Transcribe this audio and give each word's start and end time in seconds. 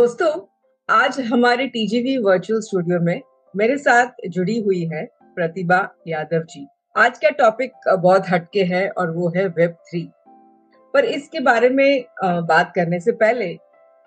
दोस्तों 0.00 0.28
आज 0.88 1.18
हमारे 1.20 1.66
टीजीवी 1.68 2.16
वर्चुअल 2.18 2.60
स्टूडियो 2.60 3.00
में 3.00 3.20
मेरे 3.54 3.76
साथ 3.78 4.22
जुड़ी 4.28 4.58
हुई 4.60 4.84
है 4.92 5.04
प्रतिभा 5.36 5.80
यादव 6.08 6.42
जी। 6.42 6.64
आज 6.96 7.18
का 7.18 7.30
टॉपिक 7.30 7.72
बहुत 7.88 8.28
हटके 8.28 8.62
है 8.64 8.88
और 8.90 9.10
वो 9.16 9.28
है 9.36 9.46
वेब 9.48 9.74
थ्री 9.90 10.02
पर 10.94 11.04
इसके 11.04 11.40
बारे 11.40 11.68
में 11.68 12.04
बात 12.24 12.72
करने 12.76 13.00
से 13.00 13.12
पहले 13.12 13.50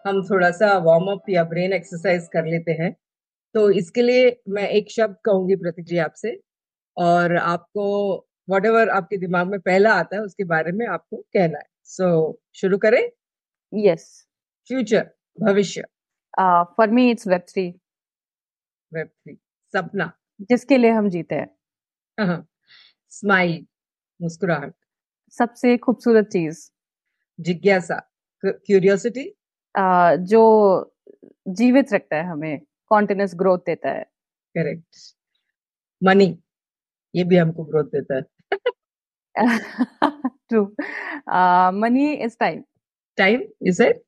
हम 0.06 0.24
थोड़ा 0.30 0.52
सा 0.52 0.78
वार्म 0.88 1.12
अप 1.12 1.30
या 1.30 1.44
ब्रेन 1.44 1.74
एक्सरसाइज 1.74 2.28
कर 2.34 2.46
लेते 2.46 2.72
हैं। 2.82 2.92
तो 3.56 3.70
इसके 3.72 4.02
लिए 4.02 4.36
मैं 4.50 4.68
एक 4.70 4.92
शब्द 4.92 5.16
कहूँगी 5.26 5.56
प्रतीक 5.56 5.86
जी 5.86 5.98
आपसे 6.10 6.38
और 6.98 7.38
आपको 7.38 8.16
वट 8.50 8.66
आपके 8.68 9.18
दिमाग 9.18 9.48
में 9.48 9.60
पहला 9.60 9.94
आता 9.94 10.16
है 10.16 10.24
उसके 10.24 10.44
बारे 10.44 10.72
में 10.72 10.88
आपको 10.88 11.18
कहना 11.18 11.58
है। 11.58 11.66
सो 11.84 12.32
so, 12.32 12.60
शुरू 12.62 12.78
करें? 12.78 13.04
यस 13.74 14.26
फ्यूचर 14.70 15.12
भविष्य। 15.38 15.84
For 16.78 16.90
me 16.90 17.10
it's 17.12 17.28
web 17.28 17.42
three 17.50 17.74
web 18.92 19.08
three 19.08 19.36
सपना। 19.74 20.12
जिसके 20.50 20.78
लिए 20.78 20.92
हम 20.92 21.10
जीते 21.10 21.36
हैं। 21.36 22.44
स्माइल 23.12 23.66
मुस्कुराहट। 24.20 24.74
सबसे 25.34 25.78
खूबसूरत 25.78 26.28
चीज़। 26.28 26.70
जिज्ञासा 27.40 28.00
क्यूरियोसिटी 28.44 29.24
जो 30.32 30.42
जीवित 31.48 31.94
रखता 31.94 32.16
है 32.16 32.24
हमें 32.24 32.60
कॉन्टिन्यूस 32.92 33.36
ग्रोथ 33.36 33.60
देता 33.66 33.90
है। 33.90 34.04
करेक्ट 34.56 34.98
मनी 36.02 36.28
ये 37.14 37.24
भी 37.24 37.38
हमको 37.38 37.64
ग्रोथ 37.64 37.86
देता 37.96 38.16
है। 38.16 38.22
True 40.50 40.64
money 41.82 42.12
is 42.16 42.38
time 42.40 42.64
time 43.18 43.42
is 43.68 43.84
it 43.84 44.04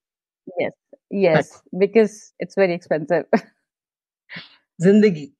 yes 0.62 0.74
Yes, 1.11 1.63
but, 1.73 1.81
because 1.81 2.33
it's 2.39 2.55
very 2.55 2.75
expensive. 2.75 3.25
Zindagi, 4.83 5.33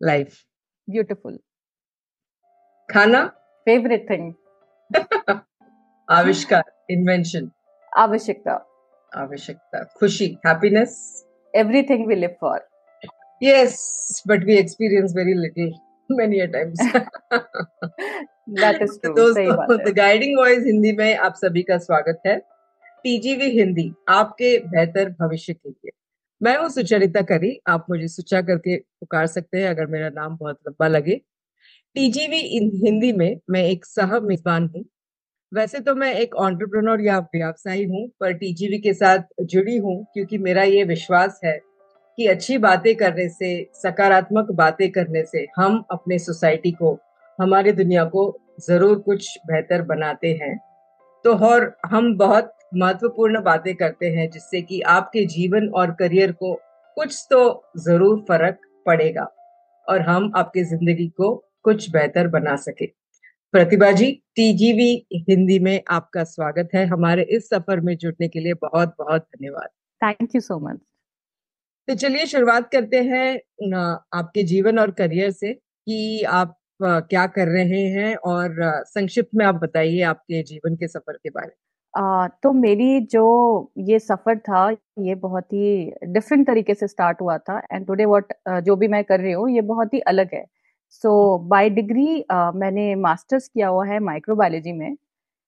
life. 0.00 0.44
Beautiful. 0.88 1.38
Khana? 2.90 3.32
Favorite 3.66 4.06
thing. 4.08 4.36
Avishkar, 6.10 6.62
invention. 6.88 7.52
Avashikta. 7.96 8.60
Avashikta. 9.14 9.86
Khushi, 10.00 10.38
happiness. 10.44 11.24
Everything 11.54 12.06
we 12.06 12.16
live 12.16 12.36
for. 12.40 12.60
Yes, 13.40 14.22
but 14.26 14.44
we 14.44 14.56
experience 14.58 15.12
very 15.12 15.34
little 15.34 15.72
many 16.10 16.40
a 16.40 16.48
times. 16.48 16.78
that 18.46 18.82
is 18.82 18.98
true. 19.02 19.14
दोस्तों, 19.14 19.84
the 19.84 19.92
guiding 19.92 20.36
voice 20.36 20.64
Hindi 20.64 20.92
में 20.96 21.16
आप 21.16 21.34
सभी 21.36 21.62
का 21.62 21.78
स्वागत 21.78 22.20
है 22.26 22.40
TGV 23.03 23.49
Hindi, 23.51 23.91
आपके 24.09 24.57
बेहतर 24.67 25.09
भविष्य 25.21 25.53
के 25.53 25.69
लिए। 25.69 25.91
मैं 26.41 26.55
हूँ 26.57 26.69
सुचरिता 26.69 27.21
करी, 27.21 27.59
आप 27.67 27.85
मुझे 27.89 28.07
सुचा 28.07 28.41
करके 28.41 28.77
पुकार 28.77 29.27
सकते 29.27 29.57
हैं 29.57 29.69
अगर 29.69 29.87
मेरा 29.87 30.09
नाम 30.09 30.37
बहुत 30.37 30.57
लंबा 30.67 30.87
लगे। 30.87 31.15
टीजीवी 31.95 32.39
हिंदी 32.85 33.11
में 33.13 33.39
मैं 33.49 33.63
एक 33.63 33.85
सह 33.85 34.19
मेजबान 34.19 34.69
हूँ। 34.75 34.83
वैसे 35.51 35.79
तो 35.79 35.95
मैं 35.95 36.13
एक 36.13 36.35
ऑन्टरप्रनोर 36.37 37.01
या 37.01 37.17
व्यवसायी 37.35 37.83
हूँ, 37.83 38.07
पर 38.19 38.33
टीजीवी 38.33 38.77
के 38.77 38.93
साथ 38.93 39.19
जुड़ी 39.43 39.77
हूँ 39.77 40.03
क्योंकि 40.13 40.37
मेरा 40.37 40.63
ये 40.63 40.83
विश्वास 40.83 41.39
है 41.45 41.57
कि 42.17 42.27
अच्छी 42.27 42.57
बातें 42.57 42.95
करने 42.95 43.27
से, 43.29 43.69
सकारात्मक 43.75 44.51
बातें 44.51 44.89
करने 44.91 45.23
से 45.25 45.45
हम 45.57 45.83
अपने 45.91 46.19
सोसाइटी 46.19 46.71
को, 46.71 46.97
हमारी 47.39 47.71
दुनिया 47.71 48.03
को 48.05 48.39
ज़रूर 48.59 48.99
कुछ 48.99 49.37
बेहतर 49.47 49.81
बनाते 49.81 50.31
हैं। 50.41 50.57
तो 51.25 51.33
और 51.37 51.73
हम 51.85 52.15
बहुत 52.17 52.53
महत्वपूर्ण 52.71 53.41
बातें 53.43 53.73
करते 53.75 54.09
हैं 54.09 54.29
जिससे 54.29 54.61
कि 54.61 54.79
आपके 54.89 55.25
जीवन 55.27 55.67
और 55.71 55.91
करियर 55.99 56.31
को 56.33 56.53
कुछ 56.97 57.25
तो 57.29 57.41
ज़रूर 57.79 58.19
फ़र्क 58.29 58.59
पड़ेगा 58.85 59.27
और 59.87 60.01
हम 60.01 60.31
आपकी 60.37 60.63
ज़िंदगी 60.65 61.07
को 61.09 61.33
कुछ 61.63 61.89
बेहतर 61.91 62.27
बना 62.29 62.55
सके। 62.57 62.85
प्रतिभा 63.53 63.91
जी 63.91 64.11
टीजीवी 64.35 64.91
हिंदी 65.29 65.57
में 65.59 65.81
आपका 65.91 66.23
स्वागत 66.25 66.69
है। 66.75 66.85
हमारे 66.87 67.23
इस 67.31 67.49
सफ़र 67.49 67.79
में 67.79 67.95
जुड़ने 67.97 68.27
के 68.27 68.39
लिए 68.39 68.53
बहुत 68.61 68.93
बहुत 68.99 69.21
धन्यवाद। 69.23 69.69
थैंक 70.01 70.35
यू 70.35 70.41
सो 70.41 70.59
मच 70.59 70.79
तो 71.87 71.95
चलिए 71.95 72.25
शुरुआत 72.27 72.69
करते 72.71 72.97
हैं 73.03 73.29
आपके 74.13 74.43
जीवन 74.43 74.79
और 74.79 74.91
करियर 74.91 75.31
से 75.31 75.53
कि 75.53 76.23
आप 76.23 76.55
क्या 76.81 77.25
कर 77.27 77.47
रहे 77.47 77.81
हैं 77.91 78.15
और 78.25 78.55
संक्षिप्त 78.87 79.29
में 79.35 79.45
आप 79.45 79.55
बताइए 79.55 80.01
आपके 80.03 80.41
जीवन 80.43 80.75
के 80.75 80.87
सफ़र 80.87 81.13
के 81.13 81.29
बारे 81.29 81.47
में। 81.47 81.68
तो 82.43 82.51
मेरी 82.53 82.99
जो 83.11 83.23
ये 83.77 83.97
सफ़र 83.99 84.37
था, 84.39 84.69
ये 84.99 85.15
बहुत 85.17 85.53
ही 85.53 85.91
डिफरेंट 86.07 86.45
तरीके 86.47 86.73
से 86.73 86.87
स्टार्ट 86.87 87.21
हुआ 87.21 87.37
था 87.39 87.61
एंड 87.71 87.85
टुडे 87.87 88.05
व्हाट 88.05 88.33
जो 88.65 88.75
भी 88.75 88.87
मैं 88.87 89.03
कर 89.03 89.19
रही 89.19 89.31
हूँ, 89.31 89.49
ये 89.49 89.61
बहुत 89.63 89.93
ही 89.93 89.99
अलग 90.01 90.33
है। 90.33 90.45
सो 90.89 91.37
बाय 91.49 91.69
डिग्री 91.69 92.25
मैंने 92.31 92.93
मास्टर्स 92.97 93.47
किया 93.47 93.67
हुआ 93.67 93.85
है 93.87 93.99
माइक्रोबायोलॉजी 94.01 94.73
में, 94.73 94.95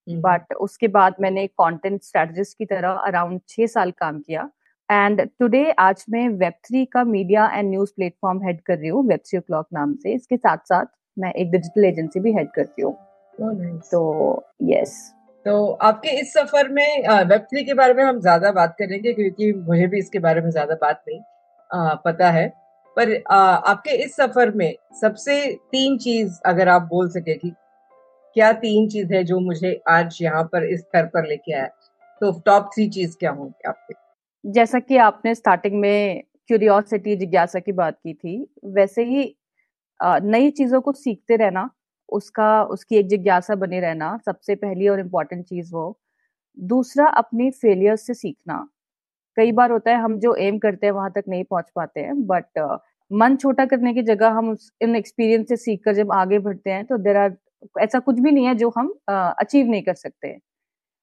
बट 0.08 0.54
उसके 0.56 0.88
बाद 0.90 1.16
मैंने 1.22 1.46
कंटेंट 1.50 2.02
स्ट्रेटजिस्ट 2.04 2.58
की 2.58 2.66
तरह 2.66 2.90
अराउंड 2.90 3.40
छह 3.50 3.66
साल 3.68 3.92
काम 3.94 4.20
किया 4.20 4.50
एंड 4.90 5.22
टुडे 5.40 5.64
आज 5.80 6.06
मैं 6.10 6.28
वेब 6.30 6.54
थ्री 6.66 6.86
का 6.86 7.04
media 7.06 7.48
and 7.50 7.70
news 7.70 7.92
platform 7.96 8.44
head 8.46 8.62
कर 8.62 8.78
रही 8.78 8.88
हूँ, 8.88 9.08
वेब 9.08 9.20
थ्री 9.20 9.40
क्लॉक 9.40 9.68
नाम 9.74 9.94
से। 9.96 10.14
इसके 10.14 10.38
साथ-साथ 10.38 10.86
मैं 11.18 11.32
एक 11.34 11.52
डिजिटल 11.52 11.86
एजेंसी 11.86 12.20
भी 12.20 12.34
हेड 12.34 12.52
करती 12.52 12.82
हूँ। 12.82 12.94
तो 13.92 14.44
यस। 14.64 14.98
तो 15.46 15.72
आपके 15.82 16.10
इस 16.20 16.34
सफ़र 16.34 16.68
में 16.70 17.08
वेब 17.26 17.42
थ्री 17.42 17.64
के 17.64 17.74
बारे 17.74 17.94
में 17.94 18.04
हम 18.04 18.20
ज़्यादा 18.22 18.52
बात 18.52 18.76
करेंगे 18.80 19.14
क्योंकि 19.14 19.52
मुझे 19.68 19.88
भी 19.88 20.00
इसके 20.00 20.20
बारे 20.20 20.42
में 20.42 20.50
ज़्यादा 20.50 20.76
बात 20.82 21.04
नहीं 21.08 21.20
आ, 21.72 21.94
पता 21.96 22.30
है। 22.32 22.48
पर 22.98 23.16
आ, 23.30 23.38
आपके 23.38 23.96
इस 24.04 24.16
सफ़र 24.16 24.52
में 24.52 24.74
सबसे 25.02 25.42
तीन 25.72 25.98
चीज़ 25.98 26.40
अगर 26.46 26.70
आप 26.70 26.82
बोल 26.82 27.10
सके 27.10 27.34
कि 27.34 27.52
क्या 28.36 28.52
तीन 28.56 28.88
चीज़ 28.90 29.14
है 29.14 29.24
जो 29.24 29.40
मुझे 29.40 29.80
आज 29.90 30.18
यहाँ 30.22 30.44
पर 30.44 30.64
इस 30.64 30.80
स्तर 30.80 31.06
पर 31.06 31.28
लेके 31.28 31.54
आया? 31.54 31.66
तो 32.22 32.32
टॉप 32.46 32.70
थ्री 32.76 32.88
चीज़ 32.90 33.18
क्या 33.20 33.32
होंगे 33.32 33.68
आपके? 33.70 33.94
जैसा 34.44 34.80
कि 34.80 34.98
आपने 35.00 35.36
स्टार्टिंग 35.36 35.80
में 35.80 36.24
क्यूरियोसिटी 36.48 37.16
जिज्ञासा 37.16 37.60
की 37.60 37.72
बात 37.72 37.98
की 37.98 38.14
थी 38.14 38.48
वैसे 38.74 39.04
ही 39.04 39.36
नई 40.00 40.50
चीज़ों 40.52 40.82
को 40.82 40.92
सीखते 40.94 41.36
रहना 41.36 41.70
उसका, 42.12 42.64
उसकी 42.66 42.98
एक 42.98 43.08
जिज्ञासा 43.10 43.56
बने 43.58 43.80
रहना 43.80 44.18
सबसे 44.26 44.56
पहली 44.58 44.88
और 44.88 45.00
इम्पोर्टेंट 45.00 45.46
चीज़ 45.46 45.72
वो। 45.74 45.98
दूसरा, 46.58 47.08
अपनी 47.10 47.50
फेलियर 47.54 47.96
से 47.98 48.14
सीखना। 48.16 48.68
कई 49.38 49.52
बार 49.54 49.72
होता 49.72 49.92
है, 49.92 49.98
हम 50.00 50.20
जो 50.20 50.36
एम 50.38 50.58
करते 50.60 50.88
हैं, 50.88 50.94
वहाँ 50.94 51.12
तक 51.16 51.24
नहीं 51.30 51.44
पहुँच 51.46 51.72
पाते 51.76 52.02
हैं 52.02 52.16
बट 52.28 52.60
मन 53.12 53.36
छोटा 53.38 53.66
करने 53.68 53.94
की 53.94 54.02
जगह 54.04 54.30
हम 54.32 54.50
उस, 54.52 54.72
इन 54.82 54.96
एक्सपीरियंस 54.96 55.48
से 55.50 55.56
सीख 55.58 55.82
कर 55.86 55.94
जब 55.96 56.12
आगे 56.14 56.40
बढ़ते 56.42 56.72
हैं 56.72 56.86
तो 56.88 56.98
देर 57.00 57.18
आर 57.18 57.36
ऐसा 57.82 58.00
कुछ 58.02 58.20
भी 58.20 58.32
नहीं 58.32 58.46
है 58.48 58.56
जो 58.58 58.72
हम 58.78 58.94
अचीव 59.10 59.68
नहीं 59.68 59.82
कर 59.84 59.94
सकते 59.96 60.28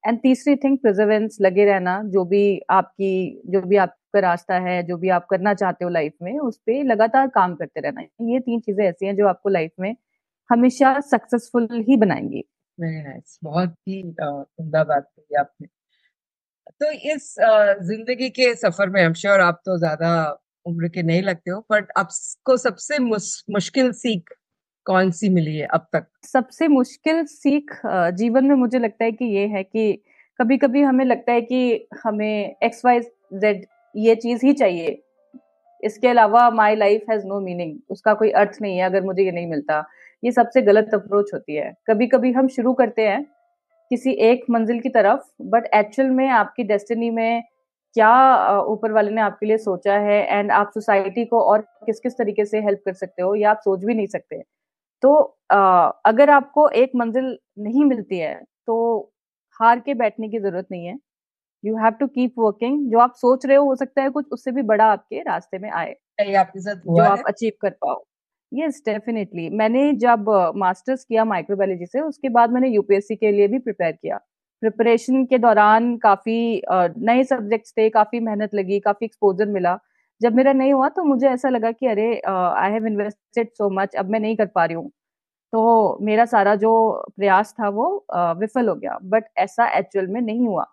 एंड 0.04 0.20
तीसरी 0.22 0.56
थिंग 0.58 0.78
प्रिजर्वेंस 0.78 1.38
लगे 1.42 1.64
रहना, 1.64 2.02
जो 2.04 2.24
भी 2.26 2.60
आपकी, 2.70 3.42
जो 3.48 3.60
भी 3.62 3.76
आपका 3.78 4.20
रास्ता 4.20 4.56
है, 4.60 4.82
जो 4.84 4.96
भी 4.98 5.08
आप 5.10 5.26
करना 5.30 5.54
चाहते 5.54 5.84
हो 5.84 5.90
लाइफ 5.90 6.14
में, 6.22 6.38
उस 6.40 6.58
पर 6.60 6.84
लगातार 6.86 7.28
काम 7.30 7.54
करते 7.56 7.80
रहना। 7.80 8.02
ये 8.32 8.40
तीन 8.40 8.60
चीज़ें 8.60 8.84
ऐसी 8.86 9.06
हैं 9.06 9.16
जो 9.16 9.26
आपको 9.28 9.48
लाइफ 9.50 9.72
में 9.80 9.94
हमेशा 10.50 10.98
सक्सेसफुल 11.00 11.68
ही 11.88 11.96
बनाएँगी। 11.96 12.42
बहुत 13.44 13.74
ही 13.88 14.02
उमदा 14.02 14.82
बात 14.84 15.06
कही 15.06 15.36
आपने। 15.40 15.66
तो 16.80 16.90
इस 17.14 17.34
ज़िंदगी 17.84 18.28
के 18.30 18.54
सफ़र 18.54 18.88
में 18.88 19.12
श्योर 19.14 19.40
आप 19.40 19.60
तो 19.66 19.78
ज़्यादा 19.78 20.10
उम्र 20.66 20.88
के 20.88 21.02
नहीं 21.02 21.22
लगते 21.22 21.50
हो 21.50 21.60
बट 21.72 21.88
आपको 21.98 22.56
सबसे 22.56 22.98
मुश्किल 22.98 23.92
सीख 23.94 24.32
कौन 24.86 25.10
सी 25.10 25.28
मिली 25.28 25.56
है 25.56 25.66
अब 25.66 25.86
तक? 25.92 26.06
सबसे 26.24 26.68
मुश्किल 26.68 27.24
सीख 27.26 27.80
जीवन 28.18 28.44
में 28.44 28.54
मुझे 28.56 28.78
लगता 28.78 29.04
है 29.04 29.12
कि 29.12 29.24
ये 29.26 29.46
है 29.46 29.62
कि 29.64 29.92
कभी 30.38 30.56
कभी 30.58 30.82
हमें 30.82 31.04
लगता 31.04 31.32
है 31.32 31.40
कि 31.42 31.88
हमें 32.04 32.56
एक्स 32.64 32.84
वाई 32.84 33.00
जेड 33.34 33.64
ये 33.94 34.14
चीज़ 34.16 34.46
ही 34.46 34.52
चाहिए। 34.52 35.02
इसके 35.80 36.08
अलावा 36.08 36.48
my 36.50 36.76
life 36.76 37.04
has 37.10 37.26
no 37.26 37.40
meaning 37.40 37.78
उसका 37.90 38.14
कोई 38.14 38.30
अर्थ 38.42 38.58
नहीं 38.62 38.78
है 38.78 38.84
अगर 38.84 39.02
मुझे 39.02 39.22
ये 39.24 39.32
नहीं 39.32 39.46
मिलता। 39.46 39.80
ये 40.22 40.32
सबसे 40.32 40.62
गलत 40.62 40.94
अप्रोच 40.94 41.30
होती 41.34 41.56
है। 41.56 41.72
कभी 41.88 42.06
कभी 42.08 42.32
हम 42.32 42.48
शुरू 42.50 42.72
करते 42.74 43.02
हैं 43.02 43.22
किसी 43.90 44.12
एक 44.22 44.44
मंजिल 44.50 44.80
की 44.80 44.88
तरफ़ 44.90 45.22
बट 45.44 45.66
एक्चुअल 45.76 46.10
में 46.12 46.28
आपकी 46.30 46.64
डेस्टिनी 46.64 47.10
में 47.12 47.42
क्या 47.96 48.10
ऊपर 48.64 48.92
वाले 48.92 49.10
ने 49.12 49.20
आपके 49.22 49.46
लिए 49.46 49.58
सोचा 49.58 49.94
है 50.00 50.20
एंड 50.30 50.52
आप 50.52 50.70
सोसाइटी 50.74 51.24
को 51.26 51.40
और 51.42 51.60
किस 51.86 52.00
किस 52.00 52.14
तरीके 52.14 52.44
से 52.46 52.60
हेल्प 52.62 52.82
कर 52.86 52.92
सकते 52.94 53.22
हो 53.22 53.34
या 53.36 53.50
आप 53.50 53.60
सोच 53.60 53.84
भी 53.84 53.94
नहीं 53.94 54.06
सकते। 54.08 54.42
तो 55.02 55.14
आ, 55.52 55.88
अगर 56.06 56.30
आपको 56.32 56.68
एक 56.76 56.92
मंजिल 56.96 57.36
नहीं 57.60 57.84
मिलती 57.86 58.18
है 58.18 58.34
तो 58.68 58.76
हार 59.60 59.80
के 59.80 59.94
बैठने 59.96 60.28
की 60.30 60.38
ज़रूरत 60.40 60.66
नहीं 60.72 60.86
है। 60.86 60.98
You 61.64 61.76
have 61.78 61.92
to 62.00 62.06
keep 62.08 62.34
working 62.38 62.90
जो 62.92 62.98
आप 63.00 63.14
सोच 63.16 63.46
रहे 63.46 63.56
हो 63.56 63.64
हो 63.66 63.76
सकता 63.76 64.02
है 64.02 64.10
कुछ 64.10 64.26
उससे 64.32 64.52
भी 64.52 64.62
बड़ा 64.64 64.86
आपके 64.86 65.22
रास्ते 65.24 65.58
में 65.58 65.70
आए। 65.72 65.94
आपके 66.34 66.60
साथ 66.60 66.76
जो 66.88 67.04
आप 67.04 67.22
अचीव 67.28 67.52
कर 67.62 67.70
पाओ। 67.82 68.04
यस 68.52 68.82
डेफिनेटली 68.86 69.48
मैंने 69.52 69.92
जब 70.02 70.28
मास्टर्स 70.56 71.04
किया 71.04 71.24
माइक्रोबायोलॉजी 71.24 71.86
से, 71.86 72.00
उसके 72.00 72.28
बाद 72.28 72.52
मैंने 72.52 72.68
यूपीएससी 72.68 73.16
के 73.16 73.32
लिए 73.32 73.48
भी 73.48 73.58
प्रिपेयर 73.60 73.92
किया। 73.92 74.16
प्रिपरेशन 74.62 75.24
के 75.26 75.38
दौरान 75.38 75.96
काफ़ी 75.98 76.62
नए 76.70 77.24
सब्जेक्ट्स 77.24 77.72
थे, 77.72 77.88
काफ़ी 77.90 78.20
मेहनत 78.20 78.54
लगी, 78.54 78.78
काफ़ी 78.80 79.06
एक्सपोजर 79.06 79.46
मिला। 79.48 79.78
जब 80.20 80.34
मेरा 80.36 80.52
नहीं 80.52 80.72
हुआ 80.72 80.88
तो 80.88 81.04
मुझे 81.04 81.28
ऐसा 81.28 81.48
लगा 81.48 81.70
कि 81.72 81.86
अरे 81.86 82.06
I 82.28 82.72
have 82.72 82.86
invested 82.86 83.50
so 83.50 83.68
much 83.72 83.94
अब 83.96 84.10
मैं 84.10 84.20
नहीं 84.20 84.36
कर 84.36 84.46
पा 84.54 84.64
रही 84.64 84.74
हूँ। 84.76 84.90
तो 85.52 85.98
मेरा 86.02 86.24
सारा 86.26 86.54
जो 86.56 86.72
प्रयास 87.16 87.54
था 87.60 87.68
वो 87.70 87.86
विफल 88.40 88.68
हो 88.68 88.74
गया। 88.76 88.98
बट 89.04 89.24
ऐसा 89.38 89.68
एक्चुअल 89.78 90.06
में 90.08 90.20
नहीं 90.20 90.46
हुआ। 90.46 90.66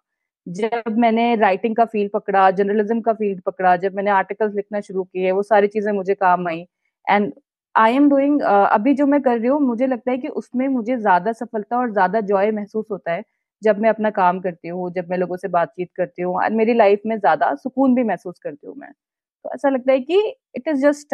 जब 0.48 0.98
मैंने 1.00 1.36
राइटिंग 1.36 1.76
का 1.76 1.86
फ़ील्ड 1.86 2.12
पकड़ा 2.14 2.50
जर्नलिज्म 2.52 3.02
का 3.02 3.14
फ़ील्ड 3.14 3.42
पकड़ा, 3.44 3.76
जब 3.78 3.96
मैंने 3.96 4.12
आर्टिकल्स 4.12 4.56
लिखना 4.56 4.82
शुरू 4.82 5.04
किए, 5.04 5.32
वो 5.32 5.44
सारी 5.44 5.68
चीज़ें 5.70 5.92
मुझे 5.94 6.14
काम 6.16 6.48
आई। 6.48 6.66
एंड 7.06 7.32
आई 7.76 7.96
एम 7.96 8.10
डूइंग 8.10 8.42
अभी 8.42 8.94
जो 8.94 9.06
मैं 9.08 9.22
कर 9.22 9.38
रही 9.38 9.48
हूँ, 9.48 9.60
मुझे 9.62 9.88
लगता 9.88 10.12
है 10.12 10.18
कि 10.18 10.28
उसमें 10.30 10.68
मुझे 10.70 10.98
ज़्यादा 10.98 11.32
सफलता 11.34 11.78
और 11.78 11.92
ज़्यादा 11.92 12.22
जॉय 12.24 12.52
महसूस 12.52 12.86
होता 12.92 13.12
है, 13.12 13.24
जब 13.62 13.80
मैं 13.80 13.90
अपना 13.90 14.10
काम 14.12 14.40
करती 14.40 14.68
हूँ, 14.68 14.92
जब 14.94 15.10
मैं 15.10 15.18
लोगों 15.18 15.38
से 15.38 15.48
बातचीत 15.50 15.90
करती 15.98 16.22
हूँ 16.22 16.40
मेरी 16.52 16.74
लाइफ 16.74 17.02
में 17.06 17.18
ज़्यादा 17.20 17.54
सुकून 17.56 17.96
भी 17.96 18.04
महसूस 18.04 18.40
करती 18.44 18.68
हूँ 18.68 18.76
मैं। 18.78 18.92
तो 18.92 19.50
ऐसा 19.54 19.70
लगता 19.70 19.92
है 19.92 20.00
कि 20.02 20.20
इट 20.56 20.68
इज़ 20.68 20.82
जस्ट 20.82 21.14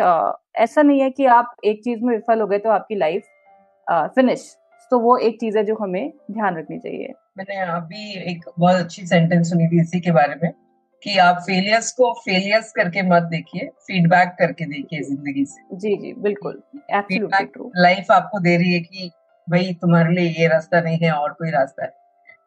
ऐसा 0.57 0.81
नहीं 0.81 0.99
है 1.01 1.09
कि 1.11 1.25
आप 1.27 1.55
एक 1.65 1.83
चीज़ 1.83 2.03
में 2.03 2.13
विफल 2.15 2.41
हो 2.41 2.47
गए 2.47 2.57
तो 2.59 2.69
आपकी 2.69 2.95
लाइफ 2.95 3.23
फिनिश 4.15 4.49
तो 4.91 4.99
वो 4.99 5.17
एक 5.19 5.39
चीज़ 5.39 5.57
है 5.57 5.63
जो 5.63 5.75
हमें 5.75 6.11
ध्यान 6.31 6.57
रखनी 6.57 6.77
चाहिए। 6.79 7.13
मैंने 7.37 7.59
अभी 7.63 8.11
एक 8.31 8.45
बहुत 8.49 8.75
अच्छी 8.75 9.05
सेंटेंस 9.07 9.49
सुनी 9.49 9.67
थी 9.67 9.81
इसी 9.81 9.99
के 9.99 10.11
बारे 10.11 10.35
में। 10.43 10.51
कि 11.03 11.18
आप 11.18 11.38
फेलियर्स 11.38 11.92
को 11.92 12.12
फेलियर्स 12.25 12.71
करके 12.71 13.01
मत 13.01 13.24
देखिए 13.24 13.69
फीडबैक 13.88 14.36
करके 14.39 14.65
देखिए 14.65 15.01
ज़िंदगी 15.01 15.45
से। 15.45 15.77
जी 15.77 15.95
जी 15.98 16.13
बिल्कुल। 16.13 16.62
लाइफ 17.77 18.12
आपको 18.12 18.39
दे 18.39 18.56
रही 18.57 18.74
है 18.74 18.80
कि 18.80 19.09
भाई 19.48 19.74
तुम्हारे 19.74 20.13
लिए 20.15 20.30
ये 20.42 20.48
रास्ता 20.48 20.81
नहीं 20.81 20.98
है 20.98 21.12
और 21.12 21.33
कोई 21.33 21.51
रास्ता 21.51 21.83
है। 21.83 21.89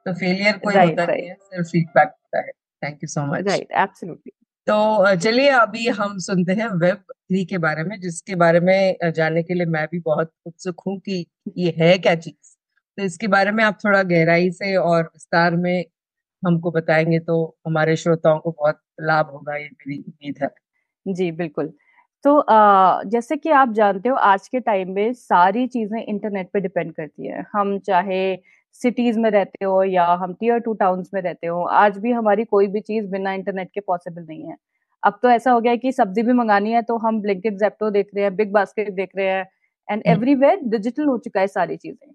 तो 0.07 0.13
फेलियर 0.13 0.57
कोई 0.59 0.75
right, 0.75 0.91
होता 0.91 1.03
right. 1.03 1.17
नहीं 1.17 1.29
है 1.29 1.35
सिर्फ़ 1.35 1.69
फीडबैक 1.69 2.09
होता 2.09 2.39
है। 2.39 2.51
Thank 2.83 2.99
you 3.03 3.09
so 3.09 3.27
much 3.27 3.47
right 3.49 3.73
absolutely 3.73 4.33
तो 4.67 5.15
चलिए 5.17 5.49
अभी 5.51 5.87
हम 5.89 6.19
सुनते 6.19 6.53
हैं 6.53 6.67
वेब 6.81 6.97
थ्री 6.97 7.45
के 7.45 7.59
बारे 7.59 7.83
में 7.85 7.99
जिसके 8.01 8.35
बारे 8.35 8.61
में 8.61 9.11
जानने 9.11 9.43
के 9.43 9.55
लिए 9.55 9.67
मैं 9.67 9.87
भी 9.93 9.99
बहुत 10.01 10.31
उत्सुक 10.47 10.81
हूँ 10.87 10.99
कि 10.99 11.25
ये 11.59 11.75
है 11.79 11.97
क्या 11.99 12.15
चीज़। 12.15 12.55
तो 12.99 13.03
इसके 13.03 13.27
बारे 13.27 13.51
में 13.51 13.63
आप 13.65 13.79
थोड़ा 13.85 14.03
गहराई 14.03 14.51
से 14.51 14.75
और 14.77 15.03
विस्तार 15.03 15.57
में 15.57 15.85
हमको 16.45 16.71
बताएँगे 16.73 17.19
तो 17.21 17.37
हमारे 17.67 17.97
श्रोताओं 17.97 18.39
को 18.41 18.51
बहुत 18.53 18.81
लाभ 19.03 19.31
होगा 19.33 19.57
ये 19.57 19.65
मेरी 19.67 19.99
उम्मीद 20.01 20.39
है। 20.43 20.49
जी 21.07 21.31
बिल्कुल। 21.33 21.73
तो 22.25 22.45
जैसे 23.07 23.37
कि 23.37 23.51
आप 23.53 23.73
जानते 23.75 24.09
हो 24.09 24.17
आज 24.25 24.49
के 24.49 24.61
टाइम 24.61 24.93
में 24.95 25.13
सारी 25.15 25.67
चीज़ें 25.69 26.03
इंटरनेट 26.03 26.51
पे 26.53 26.61
डिपेंड 26.61 26.93
करती 26.95 27.27
है। 27.29 27.45
हम 27.53 27.79
चाहे 27.81 28.37
सिटीज़ 28.81 29.19
में 29.21 29.31
रहते 29.31 29.65
हो 29.65 29.83
या 29.85 30.05
हम 30.17 30.35
टीयर 30.35 30.59
टू 30.61 30.73
टाउन्स 30.75 31.11
में 31.15 31.21
रहते 31.23 31.47
हो 31.49 31.63
आज 31.75 31.99
भी 31.99 32.13
हमारी 32.13 32.45
कोई 32.47 32.67
भी 32.69 32.81
चीज़ 32.83 33.07
बिना 33.09 33.33
इंटरनेट 33.35 33.71
के 33.75 33.81
पॉसिबल 33.83 34.23
नहीं 34.25 34.49
है। 34.49 34.57
अब 35.03 35.19
तो 35.23 35.31
ऐसा 35.31 35.53
हो 35.53 35.61
गया 35.61 35.73
है 35.73 35.79
कि 35.79 35.93
सब्ज़ी 35.93 36.23
भी 36.23 36.33
मंगानी 36.35 36.73
है 36.73 36.83
तो 36.85 36.97
हम 36.99 37.21
ब्लिंकेट 37.23 37.59
जेप्टो 37.59 37.91
देख 37.91 38.11
रहे 38.15 38.25
हैं 38.25 38.37
बिग 38.37 38.53
बास्केट 38.53 38.93
देख 38.95 39.11
रहे 39.17 39.29
हैं 39.29 39.47
एंड 39.89 40.03
एवरीवेयर 40.09 40.61
डिजिटल 40.67 41.07
हो 41.07 41.19
चुका 41.21 41.41
है 41.41 41.47
सारी 41.49 41.77
चीज़ें। 41.79 42.13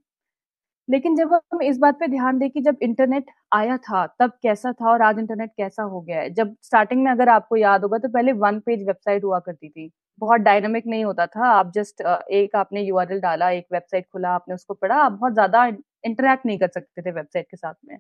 लेकिन 0.90 1.16
जब 1.16 1.34
हम 1.34 1.62
इस 1.62 1.78
बात 1.78 2.00
पे 2.00 2.08
ध्यान 2.08 2.40
दें 2.40 2.50
कि 2.50 2.62
जब 2.62 2.78
इंटरनेट 2.82 3.26
आया 3.54 3.78
था 3.80 4.06
तब 4.20 4.32
कैसा 4.44 4.72
था 4.74 4.90
और 4.92 5.02
आज 5.02 5.20
इंटरनेट 5.20 5.52
कैसा 5.58 5.84
हो 5.84 6.02
गया 6.02 6.20
है? 6.20 6.30
जब 6.32 6.56
स्टार्टिंग 6.64 7.04
में 7.04 7.12
अगर 7.12 7.30
आपको 7.30 7.56
याद 7.56 7.84
होगा 7.84 7.98
तो 7.98 8.10
पहले 8.10 8.32
वन 8.36 8.60
पेज 8.60 8.86
वेबसाइट 8.88 9.24
हुआ 9.24 9.40
करती 9.40 9.70
थी। 9.70 9.90
बहुत 10.22 10.42
डायनामिक 10.42 10.88
नहीं 10.88 11.04
होता 11.06 11.26
था। 11.28 11.48
आप 11.50 11.72
जस्ट 11.76 12.02
एक 12.32 12.56
आपने 12.56 12.82
यू 12.82 13.00
डाला 13.12 13.50
एक 13.52 13.66
वेबसाइट 13.74 14.06
खुला 14.14 14.30
आपने 14.30 14.56
उसको 14.56 14.74
पढ़ा 14.74 14.96
आप 14.96 15.12
बहुत 15.12 15.34
ज़्यादा 15.34 15.66
इंटरेक्ट 15.66 16.46
नहीं 16.46 16.58
कर 16.58 16.68
सकते 16.68 17.02
थे 17.02 17.12
वेबसाइट 17.12 17.46
के 17.46 17.58
साथ 17.58 17.74
में। 17.86 17.98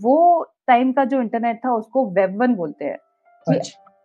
वो 0.00 0.42
टाइम 0.68 0.92
का 0.92 1.04
जो 1.04 1.20
इंटरनेट 1.20 1.60
था 1.64 1.72
उसको 1.74 2.04
वेब 2.12 2.40
वन 2.40 2.54
बोलते 2.54 2.84
हैं। 2.84 3.60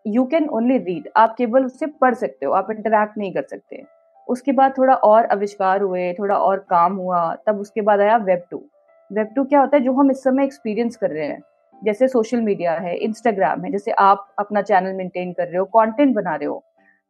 यू 0.05 0.23
कैन 0.25 0.47
ओनली 0.49 0.77
रीड 0.79 1.09
आप 1.17 1.35
केवल 1.37 1.65
उससे 1.65 1.85
पढ़ 2.01 2.13
सकते 2.15 2.45
हो 2.45 2.51
आप 2.53 2.71
इंटरेक्ट 2.71 3.17
नहीं 3.17 3.33
कर 3.33 3.43
सकते। 3.43 3.83
उसके 4.27 4.51
बाद 4.51 4.73
थोड़ा 4.77 4.93
और 4.95 5.25
आविष्कार 5.27 5.81
हुए 5.81 6.13
थोड़ा 6.13 6.37
और 6.37 6.59
काम 6.69 6.95
हुआ 6.95 7.33
तब 7.47 7.59
उसके 7.59 7.81
बाद 7.81 7.99
आया 8.01 8.17
वेब 8.19 8.43
टू 8.51 8.63
वेब 9.11 9.27
टू 9.35 9.43
क्या 9.43 9.59
होता 9.59 9.77
है? 9.77 9.83
जो 9.83 9.93
हम 9.93 10.11
इस 10.11 10.23
समय 10.23 10.43
एक्सपीरियंस 10.43 10.95
कर 10.95 11.09
रहे 11.09 11.25
हैं। 11.25 11.41
जैसे 11.81 12.07
सोशल 12.07 12.41
मीडिया 12.41 12.73
है 12.73 12.95
इंस्टाग्राम 12.97 13.63
है 13.63 13.71
जैसे 13.71 13.91
आप 13.91 14.27
अपना 14.39 14.61
चैनल 14.61 14.93
मेंटेन 14.93 15.33
कर 15.33 15.47
रहे 15.47 15.57
हो 15.57 15.65
कंटेंट 15.75 16.15
बना 16.15 16.35
रहे 16.35 16.47
हो। 16.47 16.63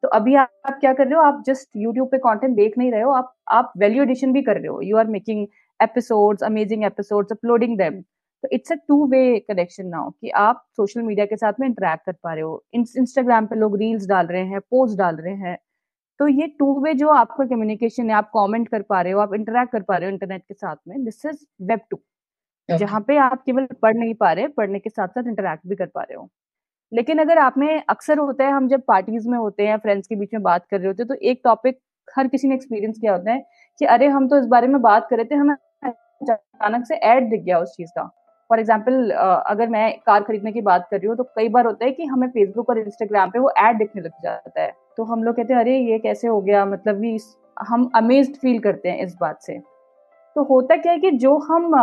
तो 0.03 0.07
अभी 0.09 0.35
आप, 0.35 0.49
आप 0.65 0.77
क्या 0.79 0.93
कर 0.93 1.07
रहे 1.07 1.15
हो? 1.15 1.21
आप 1.21 1.43
जस्ट 1.47 1.69
यूट्यूब 1.75 2.07
पे 2.07 2.17
कंटेंट 2.17 2.55
देख 2.55 2.77
नहीं 2.77 2.91
रहे 2.91 3.01
हो 3.01 3.11
आप 3.11 3.33
आप 3.51 3.71
वैल्यू 3.77 4.03
एडिशन 4.03 4.33
भी 4.33 4.41
कर 4.41 4.57
रहे 4.57 4.67
हो। 4.67 4.81
You 4.81 4.97
are 4.97 5.07
making 5.07 5.47
episodes 5.79 6.43
amazing 6.43 6.83
episodes 6.83 7.31
uploading 7.31 7.77
them 7.77 8.01
तो 8.43 8.49
it's 8.51 8.71
a 8.71 8.75
two 8.87 9.05
way 9.07 9.39
connection 9.39 9.87
now 9.87 10.09
कि 10.11 10.29
आप 10.29 10.63
सोशल 10.75 11.01
मीडिया 11.01 11.25
के 11.25 11.37
साथ 11.37 11.53
में 11.59 11.67
इंटरेक्ट 11.67 12.05
कर 12.05 12.13
पा 12.23 12.33
रहे 12.33 12.43
हो। 12.43 12.63
इंस्टाग्राम 12.73 13.45
पे 13.45 13.55
लोग 13.55 13.77
रील्स 13.77 14.07
डाल 14.07 14.27
रहे 14.27 14.43
हैं 14.45 14.59
पोस्ट 14.61 14.97
डाल 14.97 15.15
रहे 15.15 15.33
हैं। 15.35 15.57
तो 16.19 16.27
ये 16.27 16.47
टू 16.59 16.73
वे 16.81 16.93
जो 16.93 17.09
आपका 17.09 17.45
कम्युनिकेशन 17.45 18.09
है 18.09 18.15
आप 18.15 18.29
कमेंट 18.29 18.67
कर 18.69 18.81
पा 18.81 19.01
रहे 19.01 19.13
हो 19.13 19.19
आप 19.19 19.33
इंटरेक्ट 19.33 19.71
कर 19.71 19.81
पा 19.81 19.97
रहे 19.97 20.09
हो 20.09 20.11
इंटरनेट 20.13 20.41
के 20.41 20.53
साथ 20.53 20.75
में 20.87 21.03
दिस 21.05 21.25
इज़ 21.25 21.45
वेब 21.61 21.79
टू 21.91 21.99
जहाँ 22.69 23.01
पे 23.07 23.17
आप 23.17 23.43
केवल 23.45 23.67
पढ़ 23.81 23.95
नहीं 23.95 24.13
पा 24.15 24.31
रहे 24.31 24.47
पढ़ने 24.57 24.79
के 24.79 24.89
साथ 24.89 25.07
साथ 25.07 25.27
इंटरेक्ट 25.27 25.67
भी 25.67 25.75
कर 25.75 25.85
पा 25.85 26.01
रहे 26.01 26.15
हो। 26.15 26.29
लेकिन 26.91 27.19
अगर 27.19 27.37
आप 27.37 27.57
में 27.57 27.83
अक्सर 27.89 28.17
होता 28.17 28.45
है 28.45 28.51
हम 28.51 28.67
जब 28.69 28.81
पार्टीज़ 28.87 29.29
में 29.29 29.37
होते 29.37 29.67
हैं 29.67 29.77
फ्रेंड्स 29.77 30.07
के 30.07 30.15
बीच 30.15 30.33
में 30.33 30.41
बात 30.43 30.65
कर 30.71 30.77
रहे 30.77 30.87
होते 30.87 31.03
हैं 31.03 31.07
तो 31.07 31.15
एक 31.29 31.41
टॉपिक 31.43 31.79
हर 32.07 32.27
किसी 32.27 32.47
ने 32.47 32.55
एक्सपीरियंस 32.55 32.97
किया 33.01 33.11
होता 33.11 33.31
है 33.31 33.45
कि 33.79 33.85
अरे 33.85 34.07
हम 34.07 34.27
तो 34.29 34.37
इस 34.39 34.45
बारे 34.47 34.67
में 34.67 34.81
बात 34.81 35.07
कर 35.09 35.17
रहे 35.17 35.25
थे 35.25 35.35
हमें 35.35 35.55
अचानक 35.85 36.85
से 36.87 36.95
एड 37.05 37.29
दिख 37.29 37.41
गया 37.43 37.59
उस 37.59 37.73
चीज़ 37.77 37.91
का। 37.97 38.09
फॉर 38.49 38.59
एग्ज़ाम्पल 38.59 39.09
अगर 39.47 39.69
मैं 39.69 39.91
कार 40.05 40.23
खरीदने 40.23 40.51
की 40.51 40.61
बात 40.61 40.87
कर 40.91 40.97
रही 40.97 41.07
हूँ 41.07 41.15
तो 41.17 41.23
कई 41.23 41.49
बार 41.49 41.65
होता 41.65 41.85
है 41.85 41.91
कि 41.91 42.05
हमें 42.05 42.27
फेसबुक 42.27 42.69
और 42.69 42.79
इंस्टाग्राम 42.79 43.29
पे 43.29 43.39
वो 43.39 43.51
एड 43.59 43.77
दिखने 43.77 44.01
लग 44.01 44.11
जाता 44.23 44.61
है। 44.61 44.71
तो 44.97 45.03
हम 45.03 45.23
लोग 45.23 45.35
कहते 45.35 45.53
हैं, 45.53 45.59
अरे, 45.61 45.77
ये 45.79 45.99
कैसे 45.99 46.27
हो 46.27 46.41
गया? 46.41 46.65
मतलब 46.65 46.95
भी 46.95 47.17
हम 47.59 47.91
अमेज 47.95 48.39
फील 48.39 48.59
करते 48.59 48.89
हैं 48.89 49.03
इस 49.03 49.15
बात 49.21 49.41
से। 49.41 49.59
तो 50.35 50.43
होता 50.43 50.75
क्या 50.75 50.91
है 50.91 50.99
कि 50.99 51.11
जो 51.11 51.37
हम 51.37 51.73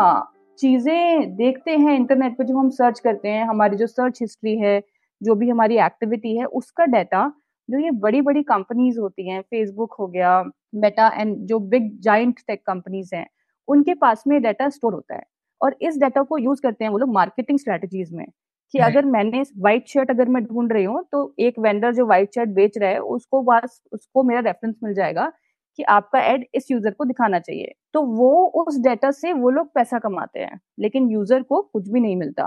चीज़ें 0.59 1.37
देखते 1.37 1.71
हैं 1.71 1.95
इंटरनेट 1.97 2.37
पे, 2.38 2.45
जो 2.45 2.59
हम 2.59 2.69
सर्च 2.71 3.00
करते 3.00 3.28
हैं, 3.28 3.45
हमारी 3.45 3.76
जो 3.76 3.87
सर्च 3.87 4.21
हिस्ट्री 4.21 4.57
है, 4.59 4.83
जो 5.23 5.35
भी 5.35 5.49
हमारी 5.50 5.78
एक्टिविटी 5.78 6.37
है, 6.37 6.45
उसका 6.45 6.85
डाटा 6.85 7.33
जो 7.69 7.78
ये 7.78 7.90
बड़ी 7.90 8.21
बड़ी 8.21 8.42
कंपनीज़ 8.42 9.00
होती 9.00 9.28
हैं 9.28 9.40
फेसबुक 9.42 9.92
हो 9.92 10.07
गया 10.07 10.42
मेटा 10.75 11.09
एंड 11.09 11.37
जो 11.37 11.59
बिग 11.59 12.00
जाइंट 12.00 12.40
टेक 12.49 12.62
कंपनीज़ 12.66 13.14
हैं, 13.14 13.26
उनके 13.69 13.95
पास 13.95 14.25
में 14.26 14.42
डाटा 14.42 14.69
स्टोर 14.69 14.95
होता 14.95 15.14
है। 15.14 15.23
और 15.62 15.76
इस 15.83 15.99
डाटा 15.99 16.23
को 16.23 16.38
यूज़ 16.38 16.61
करते 16.62 16.85
हैं 16.85 16.90
वो 16.90 16.99
लोग 16.99 17.12
मार्केटिंग 17.14 17.59
स्ट्रेटजीज 17.59 18.12
में 18.12 18.26
कि 18.75 18.78
अगर 18.81 19.04
मैंने 19.07 19.42
व्हाइट 19.59 19.88
शर्ट 19.88 20.11
अगर 20.11 20.28
मैं 20.28 20.42
ढूंढ 20.45 20.73
रही 20.73 20.85
हूँ 20.85 21.02
तो 21.12 21.35
एक 21.40 21.59
वेंडर 21.61 21.95
जो 21.95 22.07
व्हाइट 22.07 22.35
शर्ट 22.35 22.50
बेच 22.50 22.78
रहा 22.78 22.90
है 22.90 22.99
उसको 23.11 23.42
बस 23.42 23.81
उसको 23.92 24.23
मेरा 24.23 24.40
रेफरेंस 24.42 24.75
मिल 24.85 24.95
जाएगा 24.95 25.31
कि 25.78 25.83
आपका 25.90 26.21
एड 26.25 26.45
इस 26.54 26.71
यूज़र 26.71 26.90
को 26.90 27.04
दिखाना 27.04 27.38
चाहिए। 27.40 27.73
तो 27.95 28.02
वो 28.07 28.31
उस 28.62 28.78
डेटा 28.83 29.11
से 29.12 29.33
वो 29.35 29.50
लोग 29.50 29.73
पैसा 29.75 29.99
कमाते 29.99 30.40
हैं 30.40 30.61
लेकिन 30.78 31.11
यूज़र 31.11 31.42
को 31.42 31.61
कुछ 31.64 31.88
भी 31.88 32.00
नहीं 32.00 32.16
मिलता। 32.16 32.47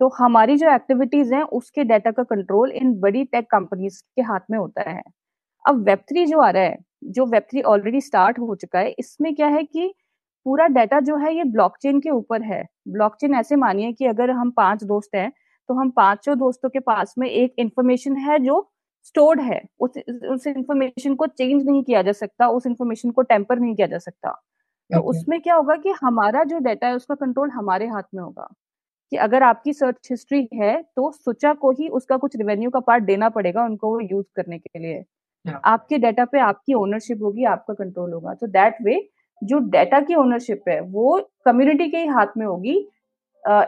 तो 0.00 0.08
हमारी 0.18 0.56
जो 0.56 0.74
एक्टिविटीज़ 0.74 1.34
हैं 1.34 1.42
उसके 1.54 1.84
डाटा 1.84 2.10
का 2.10 2.22
कंट्रोल 2.24 2.72
इन 2.72 2.92
बड़ी 3.00 3.24
टेक 3.26 3.46
कंपनीज़ 3.50 4.02
के 4.16 4.22
हाथ 4.22 4.40
में 4.50 4.58
होता 4.58 4.88
है। 4.90 5.02
अब 5.64 5.84
वेब 5.86 5.98
थ्री 6.10 6.26
जो 6.26 6.40
आ 6.40 6.50
रहा 6.50 6.62
है 6.62 6.76
जो 7.10 7.26
वेब 7.26 7.42
थ्री 7.50 7.62
ऑलरेडी 7.64 8.00
स्टार्ट 8.00 8.38
हो 8.38 8.54
चुका 8.56 8.78
है 8.78 8.94
इसमें 8.98 9.34
क्या 9.34 9.46
है 9.48 9.62
कि 9.64 9.92
पूरा 10.46 10.66
डाटा 10.68 11.00
जो 11.00 11.16
है 11.16 11.34
ये 11.36 11.44
ब्लॉकचेन 11.46 12.00
के 12.00 12.10
ऊपर 12.10 12.42
है। 12.42 12.64
ब्लॉकचेन 12.88 13.34
ऐसे 13.34 13.56
मानिए 13.56 13.92
कि 13.92 14.06
अगर 14.06 14.30
हम 14.30 14.50
पाँच 14.50 14.84
दोस्त 14.84 15.14
हैं 15.14 15.30
तो 15.68 15.74
हम 15.74 15.90
पाँचों 15.90 16.38
दोस्तों 16.38 16.68
के 16.70 16.80
पास 16.80 17.14
में 17.18 17.28
एक 17.28 17.54
इंफॉर्मेशन 17.58 18.16
है 18.18 18.38
जो 18.38 18.60
स्टोर्ड 19.06 19.40
है। 19.40 19.60
उस 19.80 19.98
उस 20.30 20.46
इंफॉर्मेशन 20.46 21.14
को 21.14 21.26
चेंज 21.26 21.66
नहीं 21.66 21.82
किया 21.84 22.02
जा 22.02 22.12
सकता 22.14 22.48
उस 22.48 22.66
इंफॉर्मेशन 22.66 23.10
को 23.10 23.22
टेम्पर 23.24 23.58
नहीं 23.58 23.74
किया 23.74 23.86
जा 23.86 23.98
सकता। 23.98 24.30
तो 24.30 24.98
okay. 24.98 25.10
उसमें 25.10 25.40
क्या 25.40 25.54
होगा 25.54 25.76
कि 25.76 25.94
हमारा 26.00 26.42
जो 26.44 26.58
डाटा 26.58 26.86
है 26.86 26.94
उसका 26.94 27.14
कंट्रोल 27.16 27.50
हमारे 27.50 27.86
हाथ 27.86 28.02
में 28.14 28.22
होगा। 28.22 28.48
कि 29.12 29.16
अगर 29.18 29.42
आपकी 29.42 29.72
सर्च 29.72 30.08
हिस्ट्री 30.10 30.48
है 30.54 30.82
तो 30.96 31.10
सुचा 31.12 31.52
को 31.54 31.70
ही 31.70 31.88
उसका 31.90 32.16
कुछ 32.16 32.36
रेवेन्यू 32.36 32.70
का 32.70 32.80
पार्ट 32.80 33.04
देना 33.04 33.28
पड़ेगा 33.28 33.64
उनको 33.64 33.90
वो 33.90 34.00
यूज़ 34.00 34.26
करने 34.36 34.58
के 34.58 34.78
लिए। 34.78 35.02
yeah. 35.44 35.60
आपके 35.64 35.98
डाटा 35.98 36.24
पे 36.24 36.40
आपकी 36.40 36.74
ओनरशिप 36.74 37.22
होगी 37.22 37.44
आपका 37.46 37.74
कंट्रोल 37.74 38.12
होगा। 38.12 38.34
तो 38.34 38.46
दैट 38.48 38.76
वे 38.82 38.98
जो 39.42 39.58
डाटा 39.58 40.00
की 40.00 40.14
ओनरशिप 40.14 40.64
है 40.68 40.80
वो 40.80 41.20
कम्युनिटी 41.44 41.88
के 41.90 41.96
ही 41.96 42.06
हाथ 42.06 42.26
में 42.36 42.46
होगी 42.46 42.88